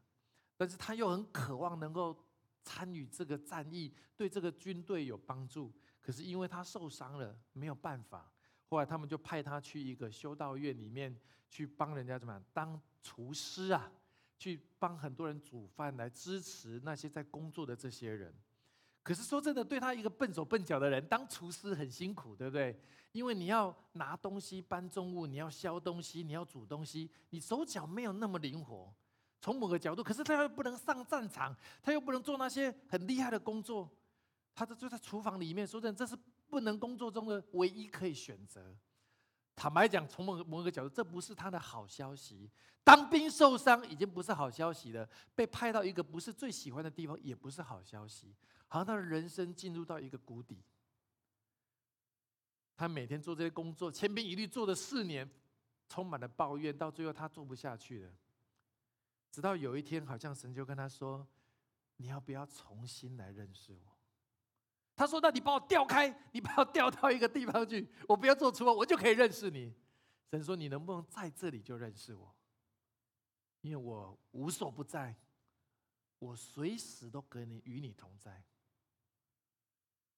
[0.54, 2.14] 但是他又很渴望能够
[2.62, 8.30] 参与这个战役，对这个军队有帮助，可是因为他受伤了没有办法，
[8.74, 11.16] 后来他们就派他去一个修道院里面
[11.48, 12.80] 去帮人家怎么样当。
[13.04, 13.92] 厨师啊，
[14.38, 18.34] 去帮很多人煮饭，来支持那些在工作的这些人。
[19.02, 22.74] 可是说真的，对他一个笨手笨脚的人，当厨师很辛苦，对不对？
[23.12, 28.92] 因为你要拿东西、搬重物，你要削东西，你要煮东西，你手脚没有那么灵活。
[29.40, 33.88] 从某个角度，可是他又不能上战场，他又不能做那些很厉害的工作，
[34.54, 35.66] 他就在厨房里面。
[35.66, 36.18] 说真的，这是
[36.54, 38.76] 不能工作中的唯一可以选择。
[39.56, 42.48] 坦白讲，从某某个角度，这不是他的好消息。
[42.84, 48.32] 当兵受伤已经不是好消息了，被派到一个不是最喜欢的地方也不是好消息，
[48.68, 50.62] 好像他的人生进入到一个谷底。
[52.76, 55.28] 他每天做这些工作，千篇一律做了四年，
[55.88, 58.12] 充满了抱怨，到最后他做不下去了。
[59.32, 61.26] 直到有一天，好像神就跟他说
[61.98, 63.92] ：“你要不要重新来认识我？”
[64.96, 69.74] 他说：“那你把我调开，你把我调到一个地方去， 我不要做厨房，我就可以认识你。”
[70.30, 72.34] 神说：“你能不能在这里就认识我？
[73.60, 75.16] 因为我无所不在，
[76.18, 78.44] 我随时都跟你与你同在。”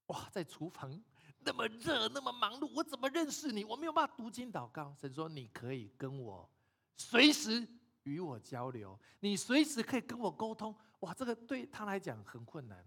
[0.09, 1.03] 哇，在厨房
[1.39, 3.65] 那么热，那么忙碌，我怎么认识你？
[3.65, 4.95] 我没有办法读经祷告。
[4.95, 6.49] 神说：“你可以跟我
[6.97, 7.67] 随时
[8.03, 12.87] 与我交流，你随时可以跟我沟通。”哇，这个对他来讲很困难。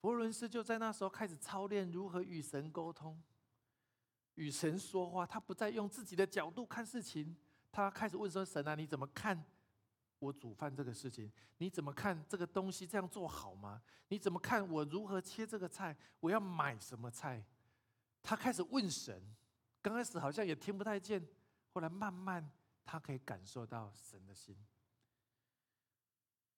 [0.00, 3.20] 佛伦斯就在那时候开始操练如何与神沟通，
[4.34, 5.26] 与神说话。
[5.26, 7.36] 他不再用自己的角度看事情，
[7.70, 9.44] 他开始问说：“神啊，你怎么看
[10.18, 11.30] 我煮饭这个事情？
[11.58, 13.82] 你怎么看这个东西这样做好吗？
[14.08, 15.94] 你怎么看我如何切这个菜？
[16.20, 17.44] 我要买什么菜？”
[18.22, 19.22] 他开始问神。
[19.82, 21.26] 刚开始好像也听不太见，
[21.72, 22.50] 后来慢慢
[22.84, 24.56] 他可以感受到神的心。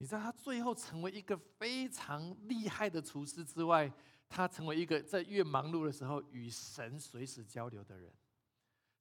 [0.03, 3.89] 你知道他最后成为一个非常厉害的厨师之外，
[4.29, 8.13] 他成为一个在越忙碌的时候与神随时交流的人。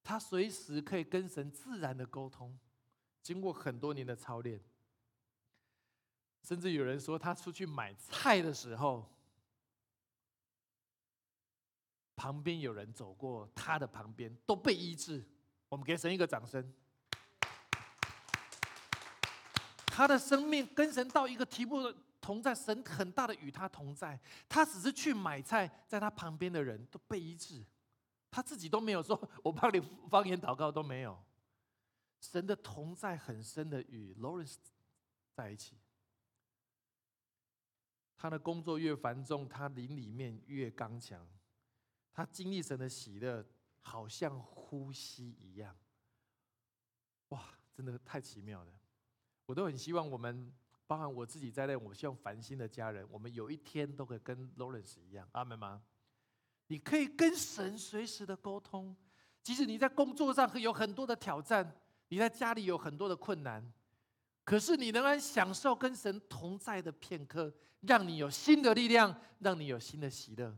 [0.03, 2.55] 他随时可以跟神自然的沟通，
[3.23, 4.61] 经过很多年的操练，
[6.43, 9.11] 甚至有人说他出去买菜的时候，
[12.15, 15.27] 旁边有人走过他的旁边都被医治。
[15.67, 16.71] 我们给神一个掌声。
[19.93, 24.17] 他的生命跟神到一个提步同在，神很大的与他同在。
[24.47, 27.61] 他只是去买菜，在他旁边的人都被医治，
[28.29, 31.21] 他自己都没有说“我帮你方言祷告”都没有。
[32.21, 34.55] 神的同在很深的与 Lawrence
[35.33, 35.75] 在一起。
[38.15, 41.27] 他的工作越繁重，他灵里面越刚强。
[42.13, 43.45] 他经历神的喜乐，
[43.81, 45.77] 好像呼吸一样。
[47.29, 48.71] 哇，真的太奇妙了。
[49.45, 50.51] 我都很希望我们，
[50.87, 55.81] 包含我自己在内，我希望繁星的家人，我们有一天都可以跟 Lawrence 一样，阿门吗？
[56.67, 58.95] 你可以跟神随时的沟通，
[59.43, 61.75] 即使你在工作上有很多的挑战，
[62.07, 63.69] 你在家里有很多的困难，
[64.45, 70.55] 可是你仍然享受跟神同在的片刻，让你有新的力量，让你有新的喜乐。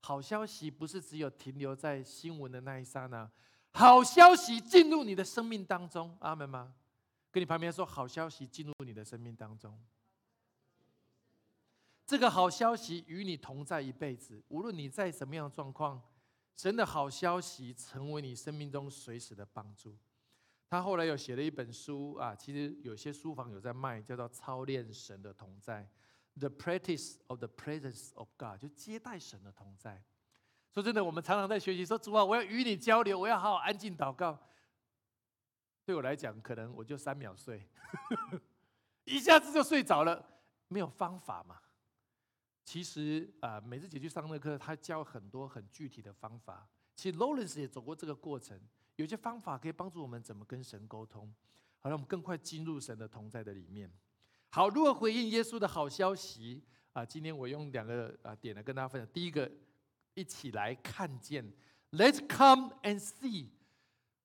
[0.00, 3.30] 好消息不是只有停留在新闻的那一刹那，
[3.72, 6.72] 好消息进入你的生命当中，阿门吗？
[7.30, 9.78] 跟你旁边说，好消息进入你的生命当中。
[12.06, 16.02] 这个好消息与你同在一辈子，无论你在什么样的状况，
[16.56, 19.94] 神的好消息成为你生命中随时的帮助。
[20.70, 25.86] 他后来又写了一本书啊，其实有些书房有在卖，叫做《操练神的同在》
[26.40, 30.02] （The Practice of the Presence of God），就接待神的同在。
[30.72, 34.38] 说真的，我们常常在学习说：“主啊，我要与你交流，我要好好安静祷告。”
[35.88, 37.66] 对我来讲，可能我就三秒睡，
[39.06, 40.22] 一下子就睡着了，
[40.68, 41.58] 没有方法嘛。
[42.62, 46.68] 其实啊，每次姐去上那课，他教很多很具体的方法。
[46.94, 48.60] 其实 Lawrence 也走过这个过程。
[48.96, 51.34] 有些方法可以帮助我们怎么跟神沟通，
[51.78, 53.90] 好让我们更快进入神的同在的里面。
[54.50, 57.02] 好，如何回应耶稣的好消息啊？
[57.02, 59.10] 今天我用两个啊点来跟大家分享。
[59.10, 59.50] 第一个，
[60.12, 61.50] 一起来看见
[61.92, 63.48] ，Let's come and see，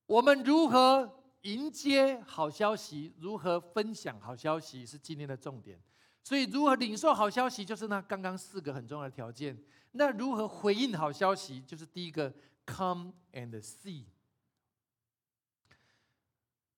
[0.08, 5.82] 我们如何迎接好消息，如何分享好消息是今天的重点。
[6.24, 9.58] 所以，如何领受好消息，就是那刚刚四个很重要的条件。
[9.92, 12.34] 那如何回应好消息，就是第一个
[12.66, 14.06] ，come and see。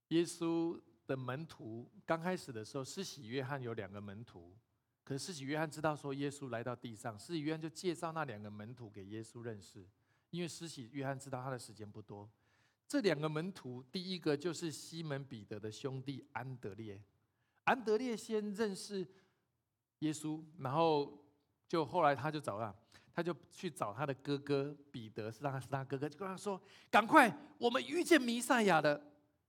[0.09, 4.55] 耶稣的门徒刚开始的时候，施洗约翰有两个门徒，
[5.03, 9.87] 可是施洗约翰知道说耶稣来到地上，施洗约翰就介绍那两个门徒给耶稣认识，
[10.31, 12.27] 因为施洗约翰知道他的时间不多。
[12.87, 17.01] 这两个门徒，第一个就是西门彼得的兄弟安德烈，
[17.63, 19.07] 安德烈先认识
[19.99, 21.23] 耶稣，然后
[21.67, 22.75] 就后来他就找了，
[23.13, 29.01] 他就去找他的哥哥彼得，是他是他哥哥，就跟他说：“赶快，我们遇见弥赛亚了，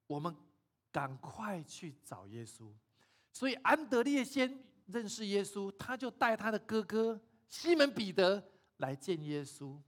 [0.06, 0.34] 我们。”
[0.92, 2.72] 赶快去找耶稣，
[3.30, 7.20] 所以安德烈先认识耶稣，他就带他的哥哥
[7.50, 8.42] 西门彼得
[8.78, 9.78] 来见耶稣。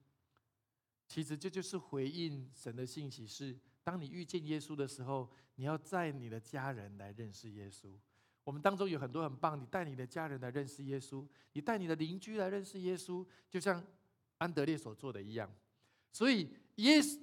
[1.09, 7.89] 其实这就是回应神的信息：是当你遇见耶稣的时候，你要带你的家人来认识耶稣。
[8.45, 13.85] 我们当中有很多很棒，你带你的家人来认识耶稣，你带你的邻居来认识耶稣，就像
[14.37, 15.53] 安德烈所做的一样。
[16.13, 17.19] 所以耶稣。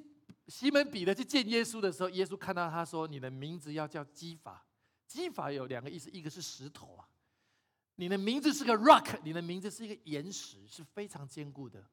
[0.48, 4.64] 西门彼得去见耶稣的时候，耶稣看到他说：“你的名字要叫基法。
[5.08, 7.08] 基法有两个意思，一个是石头啊，
[7.96, 11.84] 你的名字是个 rock，你的名字是一个岩石，是非常坚固的。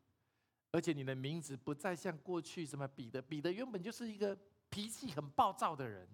[0.73, 4.37] 而且你的名字不再像过去什么彼得，彼得原本就是一个
[4.69, 6.09] 脾气很暴躁的人，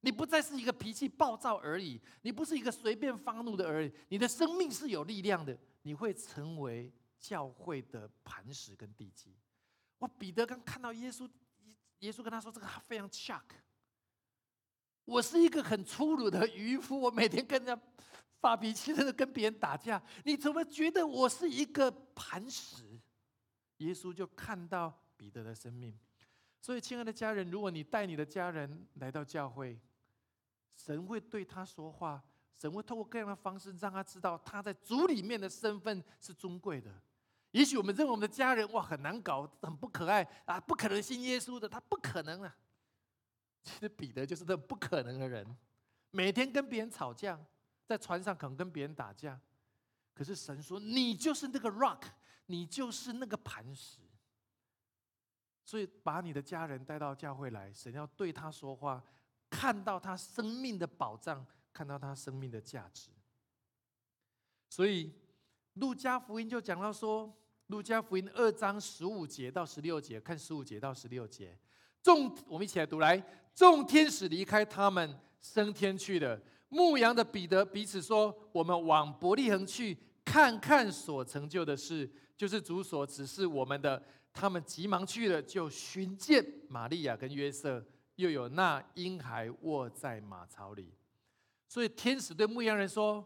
[0.00, 9.34] 你不再是一个脾气暴躁而已，你不是一个随便发怒的而已，你的生命是有力量的，你会成为教会的磐石跟地基。
[9.98, 11.28] 哇，彼得刚看到耶稣。”
[12.00, 13.40] 耶稣跟他说：“这个非常 shock。
[15.06, 17.82] 我是一个很粗鲁的渔夫，我每天跟人家
[18.40, 20.02] 发脾气，甚至跟别人打架。
[20.24, 22.84] 你怎么觉得我是一个磐石？”
[23.78, 25.98] 耶稣就看到彼得的生命。
[26.60, 29.78] 所以，亲爱的家人，如果你带你的家人来到教会，
[30.76, 32.22] 神会对他说话，
[32.58, 36.90] 神会透过各样的方式让他知道他在主里面的身份是尊贵的。
[37.50, 42.56] 也许我们认为我们的家人哇很难搞，很不可爱啊，不可能信耶稣的，他不可能啊。
[43.62, 45.46] 其实彼得就是那不可能的人，
[46.10, 47.38] 每天跟别人吵架，
[47.86, 49.38] 在船上可能跟别人打架。
[50.12, 52.02] 可是神说你就是那个 rock，
[52.46, 53.98] 你就是那个磐石。
[55.64, 59.02] 所以把你的家人带到教会来，神要对他说话，
[59.48, 63.10] 看到他生命的保障，看到他生命的价值。
[64.68, 65.12] 所以
[65.74, 67.32] 路加福音就讲到说。
[67.68, 71.58] 路加福音二章十五节到十六节，看十五节到十六节。
[72.02, 73.16] 众，我们一起来读来。
[73.54, 76.38] 众天使离开他们，升天去了。
[76.68, 84.02] 牧羊的彼得彼此说：“我们往伯利恒去，看看所成就的事，就是主所指示我们的。”
[84.36, 90.92] 他们急忙去了，就寻见玛利亚跟约瑟，又有那婴孩卧在马槽里。
[91.68, 93.24] 所以天使对牧羊人说：“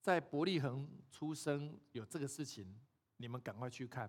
[0.00, 2.72] 在伯利恒出生有这个事情。”
[3.18, 4.08] 你们赶快去看，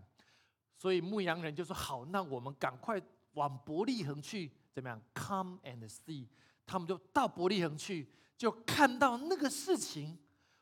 [0.77, 3.01] 所以牧羊人就说：“好，那我们赶快
[3.33, 6.27] 往伯利恒去，怎么样？Come and see。”
[6.67, 8.07] 他们就到伯利恒去，
[8.37, 10.19] 就看到那个事情，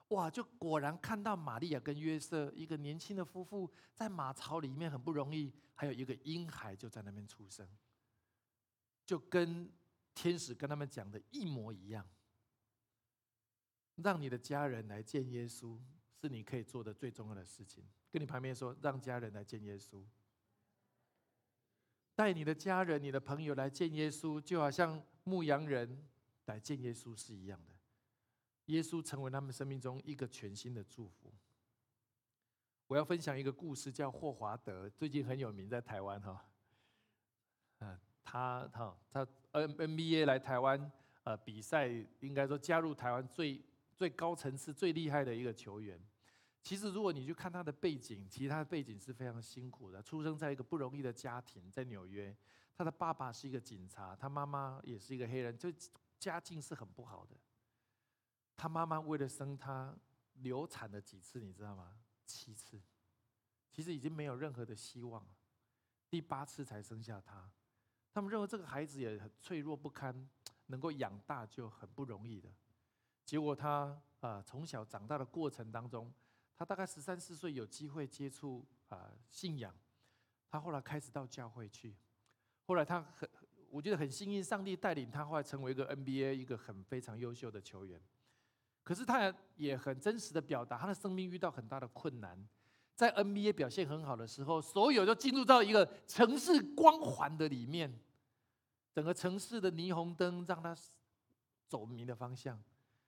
[0.10, 0.30] 哇！
[0.30, 7.68] 就果然看到玛利亚跟约瑟一个年轻的夫妇在马槽里面很不容易，还有一个婴孩就在那边出生，
[9.06, 9.72] 就跟
[10.16, 12.08] 天使跟他们讲的一模一样。
[13.98, 15.78] 让你的家人来见耶稣，
[16.16, 17.84] 是你可以做的最重要的事情。
[18.10, 20.04] 跟你旁边说，让家人来见耶稣，
[22.16, 26.08] 带你的家人、你的朋友来见耶稣，就好像牧羊人
[26.46, 27.79] 来见耶稣是一样的。
[28.70, 31.34] 耶稣成为他们生命中一个全新的祝福。
[32.88, 36.46] 我要分享一个故事，叫霍华德，最近很有名，在台湾哈。
[37.80, 40.92] 嗯，他哈他 N NBA 来台湾
[41.24, 41.88] 呃比赛，
[42.20, 43.64] 应该说加入台湾最
[43.96, 46.00] 最高层次、最厉害的一个球员。
[46.62, 52.36] 其实如果你去看他的背景，其实他的背景是非常辛苦的，出生在一个不容易的家庭，在纽约。
[52.76, 55.70] 他的爸爸是一个警察，他妈妈也是一个黑人，就
[56.20, 57.36] 家境是很不好的。
[58.60, 59.96] 他妈妈为了生他，
[60.34, 61.96] 流产了几次，你知道吗？
[62.26, 62.78] 七次，
[63.72, 65.30] 其实已经没有任何的希望了。
[66.10, 67.50] 第八次才生下他，
[68.12, 70.30] 他们认为这个孩子也很脆弱不堪，
[70.66, 72.54] 能够养大就很不容易的。
[73.24, 76.14] 结果他啊，从小长大的过程当中，
[76.58, 79.74] 他大概十三四岁有机会接触啊信仰，
[80.50, 81.96] 他后来开始到教会去，
[82.66, 83.30] 后来他很，
[83.70, 88.02] 我觉得很幸运，上帝带领他后来成为一个 NBA 一个很非常优秀的球员。
[88.90, 92.44] 可是他也很真实的表达，他的生命遇到很大的困难。
[92.96, 98.00] 在 NBA 表现很好的时候，所有都进入到一个城市光环的里面，
[98.92, 100.76] 整个城市的霓虹灯让他
[101.68, 102.60] 走迷的方向。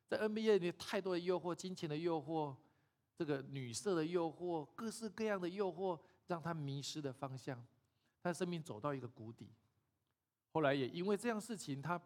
[0.07, 2.55] 在 NBA 里面，太多的诱惑，金钱的诱惑，
[3.15, 7.57] 这个女色的诱惑，各式各样的诱惑，让他迷失的方向，
[8.21, 9.49] 他的生命走到一个谷底。
[10.51, 11.99] 后来也因为这样事情，他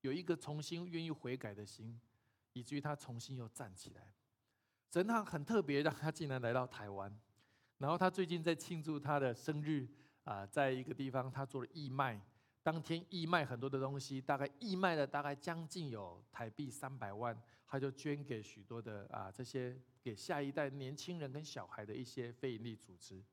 [0.00, 2.00] 有一个重新愿意悔改的心。
[2.52, 4.14] 以至于他重新又站起来，
[4.90, 7.14] 神他很特别，让他竟然来到台湾。
[7.78, 9.88] 然后他最近在庆祝他的生日
[10.24, 12.20] 啊，在一个地方他做了义卖，
[12.62, 23.24] 当天义卖很多的东西，大概义卖了大概将近有台币三百万，他就捐给许多的啊这些给下一代年轻人跟小孩的一些非营利组织。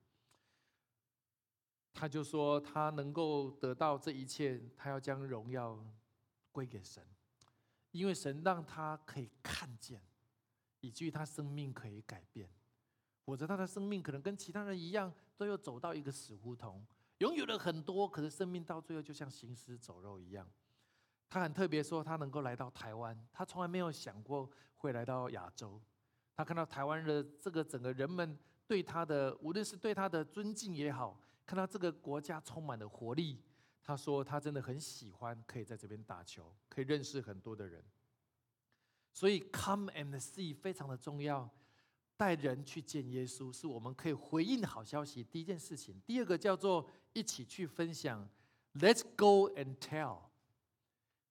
[1.93, 5.83] 他就说他能够得到这一切，他要将荣耀
[6.51, 7.03] 归给神。
[7.91, 10.01] 因为神让他可以看见，
[10.81, 12.49] 以至于他生命可以改变，
[13.23, 16.85] 否则他的生命可能跟其他人一样，都要走到一个死胡同，
[17.19, 20.47] 拥有了很多，可是生命到最后就像行尸走肉一样。
[21.29, 25.81] 他很特别说，他能够来到台湾，他从来没有想过会来到亚洲。
[26.35, 33.41] 他看到台湾的这个整个人们对他的，无论是对他的尊敬也好，看到这个国家充满了活力。
[33.87, 37.81] 他说：“他真的很喜欢可以在这边打球，可以认识很多的人。
[39.13, 41.49] 所以 come and see 非常的重要，
[42.17, 46.01] 带人去见耶稣，是我们可以回应好消息第一件事情。
[46.05, 48.27] 第二个叫做一起去分享
[48.73, 50.23] ，Let's go and tell，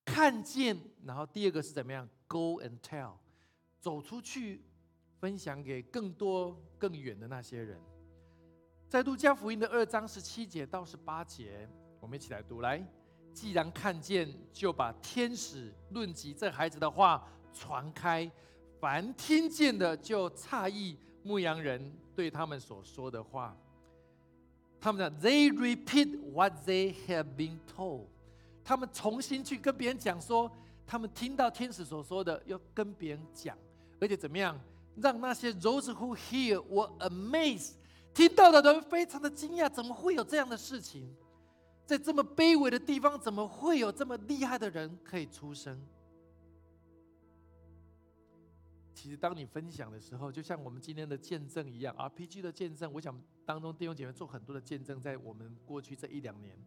[0.07, 0.81] 看见。
[1.05, 3.19] 然后第二个是怎么样？Go and tell，
[3.79, 4.65] 走出去
[5.21, 7.79] 分享给更多更远的那些人。
[8.89, 11.69] 在路加福音的二章十七节到十八节。”
[12.07, 12.81] 我们一起来读来。
[13.33, 18.31] 既然看见，就把天使论及这孩子的话传开。
[18.79, 23.57] 凡听见的，就诧异牧羊人对他们所说的话。
[24.81, 28.05] 他们讲，They repeat what they have been told。
[28.63, 30.49] 他们重新去跟别人讲说，
[30.87, 33.59] 他们听到天使所说的，要跟别人讲，
[33.99, 34.57] 而且怎么样，
[34.95, 37.73] 让那些 those who hear were amazed，
[38.15, 41.13] 听到的人非常的惊讶，怎么会有这样的事情？
[41.87, 45.81] 在这么卑微的地方，怎么会有这么厉害的人可以出生？
[48.93, 56.59] 其实，当你分享的时候，就像我们今天的见证一样，RPG 的见证，我想当中弟兄姐妹做很多的见证，在我们过去这一两年，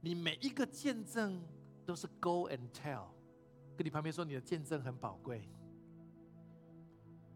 [0.00, 1.42] 你每一个见证
[1.84, 3.06] 都是 Go and tell，
[3.76, 5.48] 跟你旁边说你的见证很宝贵。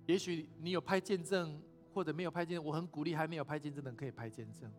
[0.07, 1.61] 也许你有拍见证，
[1.93, 4.71] 或者没有拍见证，我很鼓励还没有拍见证的人可以拍见证。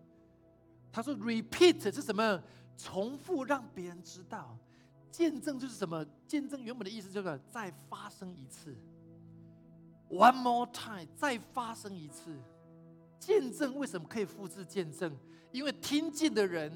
[0.96, 2.42] 他说：“repeat 是什么？
[2.78, 4.58] 重复让别人知道。
[5.12, 6.06] 见证就是什么？
[6.26, 8.74] 见证原本的意思就是再发生一次。
[10.10, 12.40] One more time，再发生一次。
[13.20, 15.14] 见证为什么可以复制见证？
[15.52, 16.72] 因为听见的人，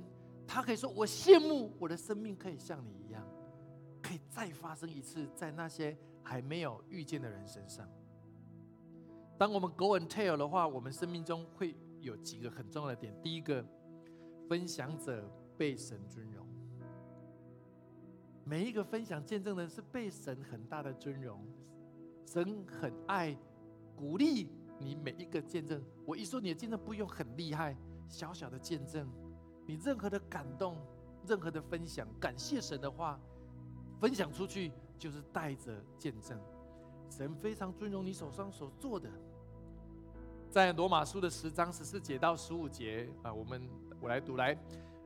[0.45, 3.25] 他可以说：我羡慕我的生命可以像你一样，
[4.01, 7.87] 可以再发生一次，在那些还没有遇见的人身上。
[9.37, 13.17] 当我们 go and tell 的话，我们生命中会有几个很重要的点。
[13.23, 13.65] 第一个。”
[14.49, 15.23] 分享者
[15.55, 16.43] 被神尊荣，
[18.43, 21.45] 每一个分享见证的是被神很大的尊荣，
[22.25, 23.37] 神很爱
[23.95, 25.79] 鼓励你每一个见证。
[26.03, 27.77] 我一说你的见证不用很厉害，
[28.07, 29.07] 小小的见证，
[29.67, 30.75] 你任何的感动，
[31.27, 33.19] 任何的分享，感谢神的话，
[33.99, 36.41] 分享出去就是带着见证。
[37.07, 39.11] 神非常尊荣你手上所做的，
[40.49, 43.69] 在罗马书的十章十四节到十五节啊，我们。
[43.99, 44.57] 我来读来，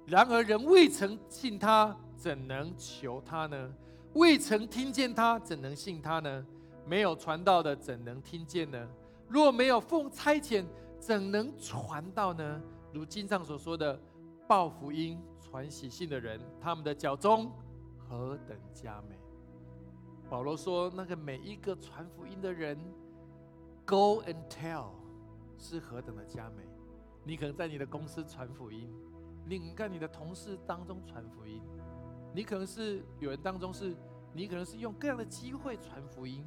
[0.05, 3.73] 然而人未曾信他，怎能求他呢？
[4.13, 6.45] 未曾听见他，怎能信他呢？
[6.85, 8.87] 没有传道的，怎能听见呢？
[9.27, 10.65] 若没有奉差遣，
[10.99, 12.61] 怎能传道呢？
[12.91, 13.99] 如经上所说的，
[14.47, 17.51] 报福音、传喜信的人，他们的脚中
[17.97, 19.17] 何等佳美！
[20.29, 22.77] 保罗说，那个每一个传福音的人
[23.85, 24.89] ，Go and tell，
[25.57, 26.63] 是何等的佳美！
[27.23, 28.89] 你可能在你的公司传福音，
[29.45, 31.61] 你在你的同事当中传福音，
[32.33, 33.95] 你可能是有人当中是，
[34.33, 36.45] 你可能是用各样的机会传福音。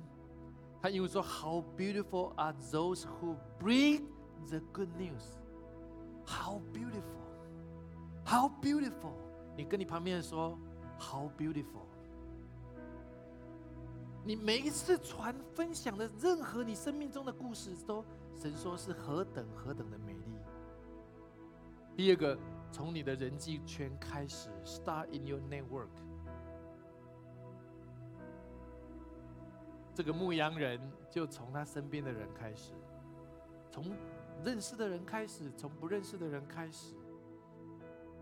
[0.83, 4.05] 他因为说，How beautiful are those who bring
[4.49, 5.37] the good news。
[6.27, 7.22] How beautiful,
[8.24, 9.12] how beautiful！
[9.57, 10.59] 你跟你旁边人说
[10.99, 11.87] ，How beautiful！
[14.24, 18.05] 你每一次传分享的任何你生命中的故事，都
[18.35, 20.16] 神说是何等何等的美。
[21.97, 22.39] 第二个，
[22.71, 25.89] 从你的人际圈开始，Start in your network。
[29.95, 30.79] 这个牧羊人
[31.11, 32.73] 就从他身边的人开始，
[33.71, 33.97] 从。
[34.45, 36.95] 认识的人开始，从不认识的人开始。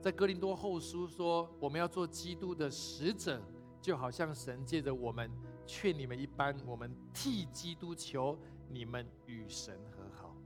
[0.01, 3.43] 在哥林多后书说，我们要做基督的使者，
[3.83, 5.29] 就好像神借着我们
[5.66, 8.39] 劝你们一般，我们替基督求
[8.70, 10.37] 你们与神和好。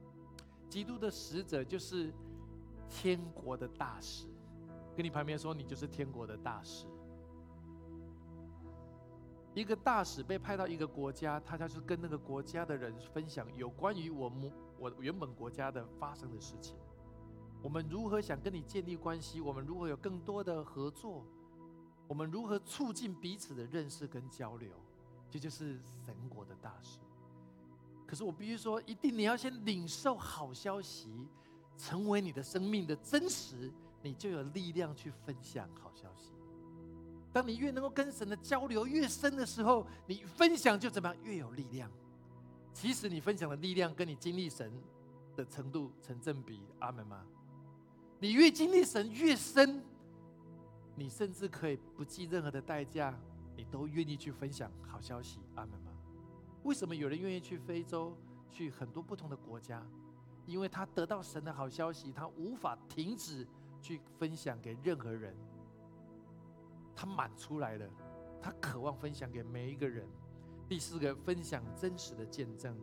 [0.71, 2.15] 基督的使者就是
[2.89, 4.27] 天国的大使，
[4.97, 6.87] 跟你旁边说，你就是天国的大使。
[9.55, 14.53] 一个大使被派到一个国家，他就是跟那个国家的人分享有关于我们。
[14.79, 16.77] 我原本国家的发生的事情，
[17.61, 19.41] 我们如何想跟你建立关系？
[19.41, 21.25] 我们如何有更多的合作？
[22.07, 24.71] 我们如何促进彼此的认识跟交流？
[25.29, 27.01] 这就是神国的大事。
[28.07, 31.29] 可是我必须说，一定你要先领受好消息，
[31.79, 33.73] 成为你的生命的真实，
[34.03, 36.33] 你就有力量去分享好消息。
[37.33, 41.91] 当你越能够跟神的交流越深的时候，你分享就怎么样越有力量。
[42.75, 44.73] 其实你分享的力量跟你经历神
[45.37, 47.25] 的程度成正比，阿门吗？
[48.19, 49.81] 你越经历神越深，
[50.97, 53.17] 你甚至可以不计任何的代价，
[53.57, 55.93] 你都愿意去分享好消息，阿门吗？
[56.65, 58.17] 为什么有人愿意去非洲，
[58.51, 59.81] 去很多不同的国家？
[60.49, 63.47] 因为他得到神的好消息，他无法停止
[63.83, 65.37] 去分享给任何人，
[66.97, 67.87] 他满出来了，
[68.41, 70.09] 他渴望分享给每一个人。
[70.67, 72.75] 第四个，分享真实的见证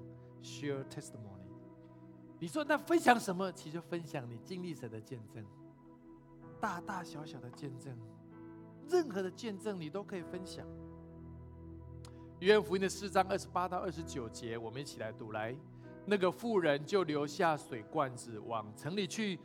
[0.44, 1.50] ，share testimony。
[2.38, 3.52] 你说那分享什么？
[3.52, 5.44] 其实分享你经历神的见证，
[6.62, 7.98] 大大小小的见证，
[8.88, 10.64] 任何的见证你都可以分享。
[12.42, 15.32] 约翰福音的四章二十八到二十九节，我们一起来读。
[15.32, 15.56] 来，
[16.06, 19.40] 那个妇人就留下水罐子，往城里去，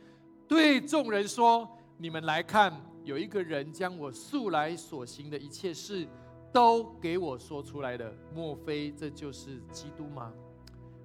[0.47, 6.07] 对众人说：“你们来看，有一个人将我素来所行的一切事。”
[6.53, 10.33] 都给我说出来了，莫非这就是基督吗？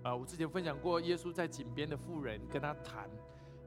[0.03, 3.09] 啊，我之前分享过，耶稣在井边的妇人跟他谈，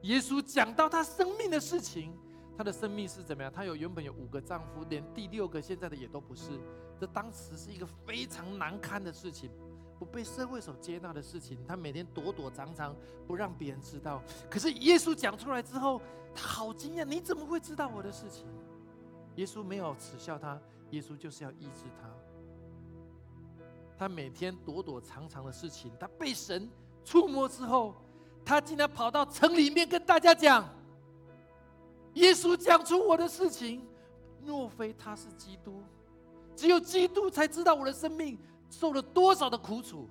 [0.02, 2.12] 耶稣讲到他生命的事情，
[2.54, 3.50] 他的生命是怎么样？
[3.50, 6.50] 他有原本有五个丈夫，连第六个现在的也都不是，
[6.98, 9.50] 这当时是一个非常难堪的事情，
[10.00, 12.96] 不被社会所接纳的事情，他每天躲躲藏藏，
[13.26, 14.22] 不让别人知道。
[14.48, 16.00] 可是耶稣讲出来之后，
[16.34, 18.46] 他好惊讶，你怎么会知道我的事情？
[19.36, 20.58] 耶稣没有耻笑他。
[20.92, 22.08] 耶稣就是要医治他，
[23.98, 26.68] 他每天躲躲藏藏的事情，他被神
[27.04, 27.94] 触摸之后，
[28.42, 30.66] 他竟然跑到城里面跟大家讲：
[32.14, 33.86] 耶稣讲出我的事情，
[34.44, 35.80] 若非他是基督，
[36.56, 38.36] 只有基督才知道我的生命
[38.70, 40.08] 受了多少的苦楚。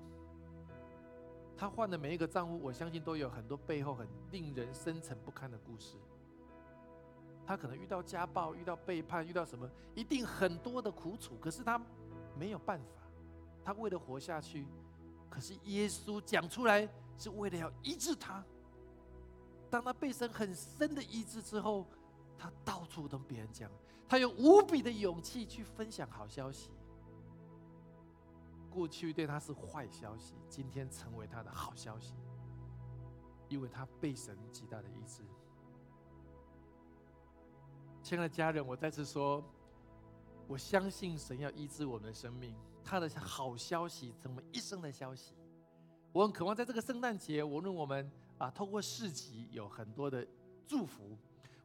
[1.58, 5.98] 他换的每一个丈夫，我相信都有很多背后很令人深沉不堪的故事。
[7.46, 11.36] 他可能遇到家暴，遇到背叛，遇到什么，一定很多的苦楚。
[11.42, 11.82] 可是他
[12.38, 13.02] 没有办法，
[13.64, 14.68] 他为了活下去。
[15.30, 16.88] 可是耶稣讲出来，
[17.18, 18.44] 是为了要医治他。
[19.70, 21.86] 当他被神很深的医治之后，
[22.38, 23.70] 他到处跟别人讲，
[24.08, 26.72] 他有无比的勇气去分享好消息。
[28.70, 32.14] 过去对他是坏消息，今天成为他的好消息，
[33.48, 35.24] 因为他被神极大的医治。
[38.02, 39.44] 亲爱的家人，我再次说，
[40.48, 45.36] 我相信神要医治我们的生命，他的好消息成为一生的消息。
[46.12, 50.26] 我很渴望在这个圣诞节，无论我们啊透过市集有很多的
[50.66, 51.16] 祝福，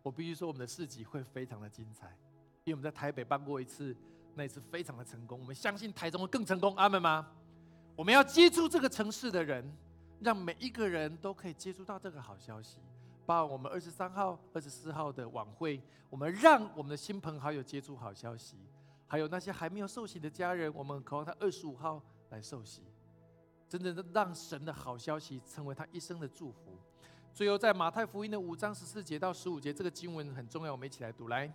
[0.02, 2.08] 我必须说我们的市集会非常的精彩，
[2.64, 3.96] 因为我们在台北办过一次，
[4.34, 5.40] 那一次非常的成功。
[5.40, 7.26] 我们相信台中会更成功，阿门吗？
[7.96, 9.64] 我们要接触这个城市的人，
[10.20, 12.78] 让每一个人都可以接触到这个好消息。
[13.26, 15.80] 把我们二十三号、二十四号的晚会，
[16.10, 18.56] 我们让我们的亲朋好友接触好消息，
[19.06, 22.82] 还有那些还没有受洗的家人，我们渴望他二十五号来受洗，
[23.66, 26.76] 真正的让神的好消息成为他一生的祝福。
[27.32, 31.28] 最后，在马太福音的五章十四节到十五节，这个经文很重要，我们一起来读。
[31.28, 31.50] 来，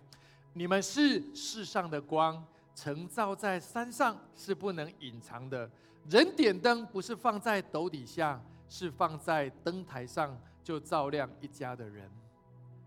[0.54, 2.44] 你们是世上的光，
[2.74, 5.70] 曾照在山上是不能隐藏的。
[6.08, 12.10] 人点灯不是放在斗底下，是放在灯台上，就照亮一家的人。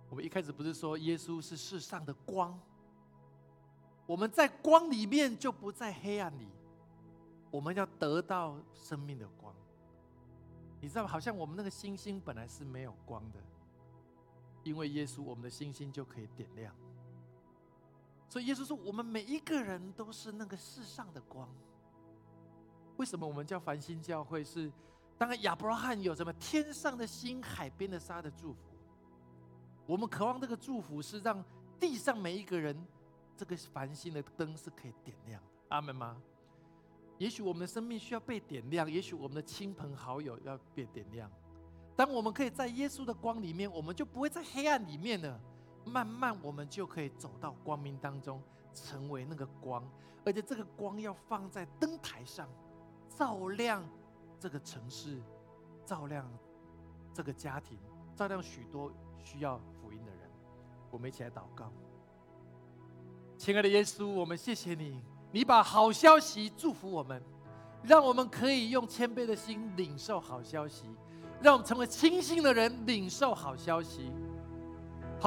[0.09, 2.59] 我们一开始不是说耶稣是世上的光？
[4.05, 6.47] 我们在光里面就不在黑暗里，
[7.49, 9.53] 我们要得到生命的光。
[10.81, 13.39] 你知道，好像我们那个星星本来是没有光的，
[14.63, 16.75] 因为耶稣，我们的星星就可以点亮。
[18.33, 21.47] 所以耶稣说，我们每一个人都是那个世上的光。
[22.97, 24.43] 为什么我们叫繁星教会？
[24.43, 24.71] 是
[25.19, 28.59] 当亚伯拉罕有什么天上的星、海边的沙的祝福。
[29.85, 31.45] 我们渴望这个祝福是让
[31.79, 32.75] 地上每一个人，
[33.37, 35.49] 这个繁星的灯是可以点亮的。
[35.69, 36.19] 阿门吗？
[37.19, 41.29] 也许我们的生命需要被点亮，也许我们的亲朋好友要被点亮。
[41.95, 45.39] 当我们可以在耶稣的光里面，我们就不会在黑暗里面了。
[45.85, 48.41] 慢慢，我们就可以走到光明当中，
[48.73, 49.83] 成为那个光。
[50.25, 52.47] 而且这个光要放在灯台上。
[53.15, 53.87] 照亮
[54.39, 55.21] 这个城市，
[55.85, 56.27] 照亮
[57.13, 57.77] 这个家庭，
[58.15, 58.91] 照亮许多
[59.23, 60.27] 需要福音的人。
[60.89, 61.71] 我们一起来祷告，
[63.37, 64.99] 亲爱的耶稣，我们谢谢你，
[65.31, 67.21] 你把好消息祝福我们，
[67.83, 70.89] 让我们可以用谦卑的心领受好消息，
[71.39, 74.11] 让我们成为清醒的人领受好消息。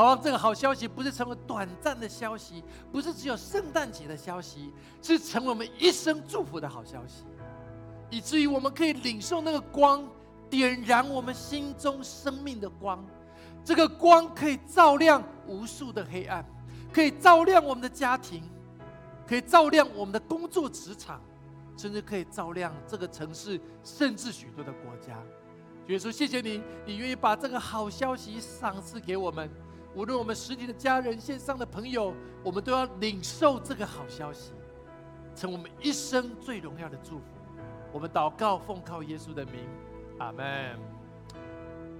[0.04, 4.70] 好这个好消息不是成为短暂的消息，不是只有圣诞节的消息，
[5.00, 7.24] 是成为我们一生祝福的好消息。
[8.10, 10.06] 以至于我们可以领受那个光，
[10.50, 13.02] 点燃我们心中生命的光。
[13.64, 16.44] 这个光可以照亮无数的黑暗，
[16.92, 18.42] 可以照亮我们的家庭，
[19.26, 21.22] 可以照亮我们的工作职场，
[21.74, 25.16] 甚至可以照亮这个城市，甚至许多的国家。
[25.86, 29.48] 耶稣，谢谢你，你愿意把这个好消息赏赐给我们。
[29.96, 34.52] 无论我们实体的家人、线上的朋友，我们都要领受这个好消息，
[35.34, 37.24] 成我们一生最荣耀的祝福。
[37.94, 39.66] 我们祷告，奉靠耶稣的名，
[40.18, 40.95] 阿门。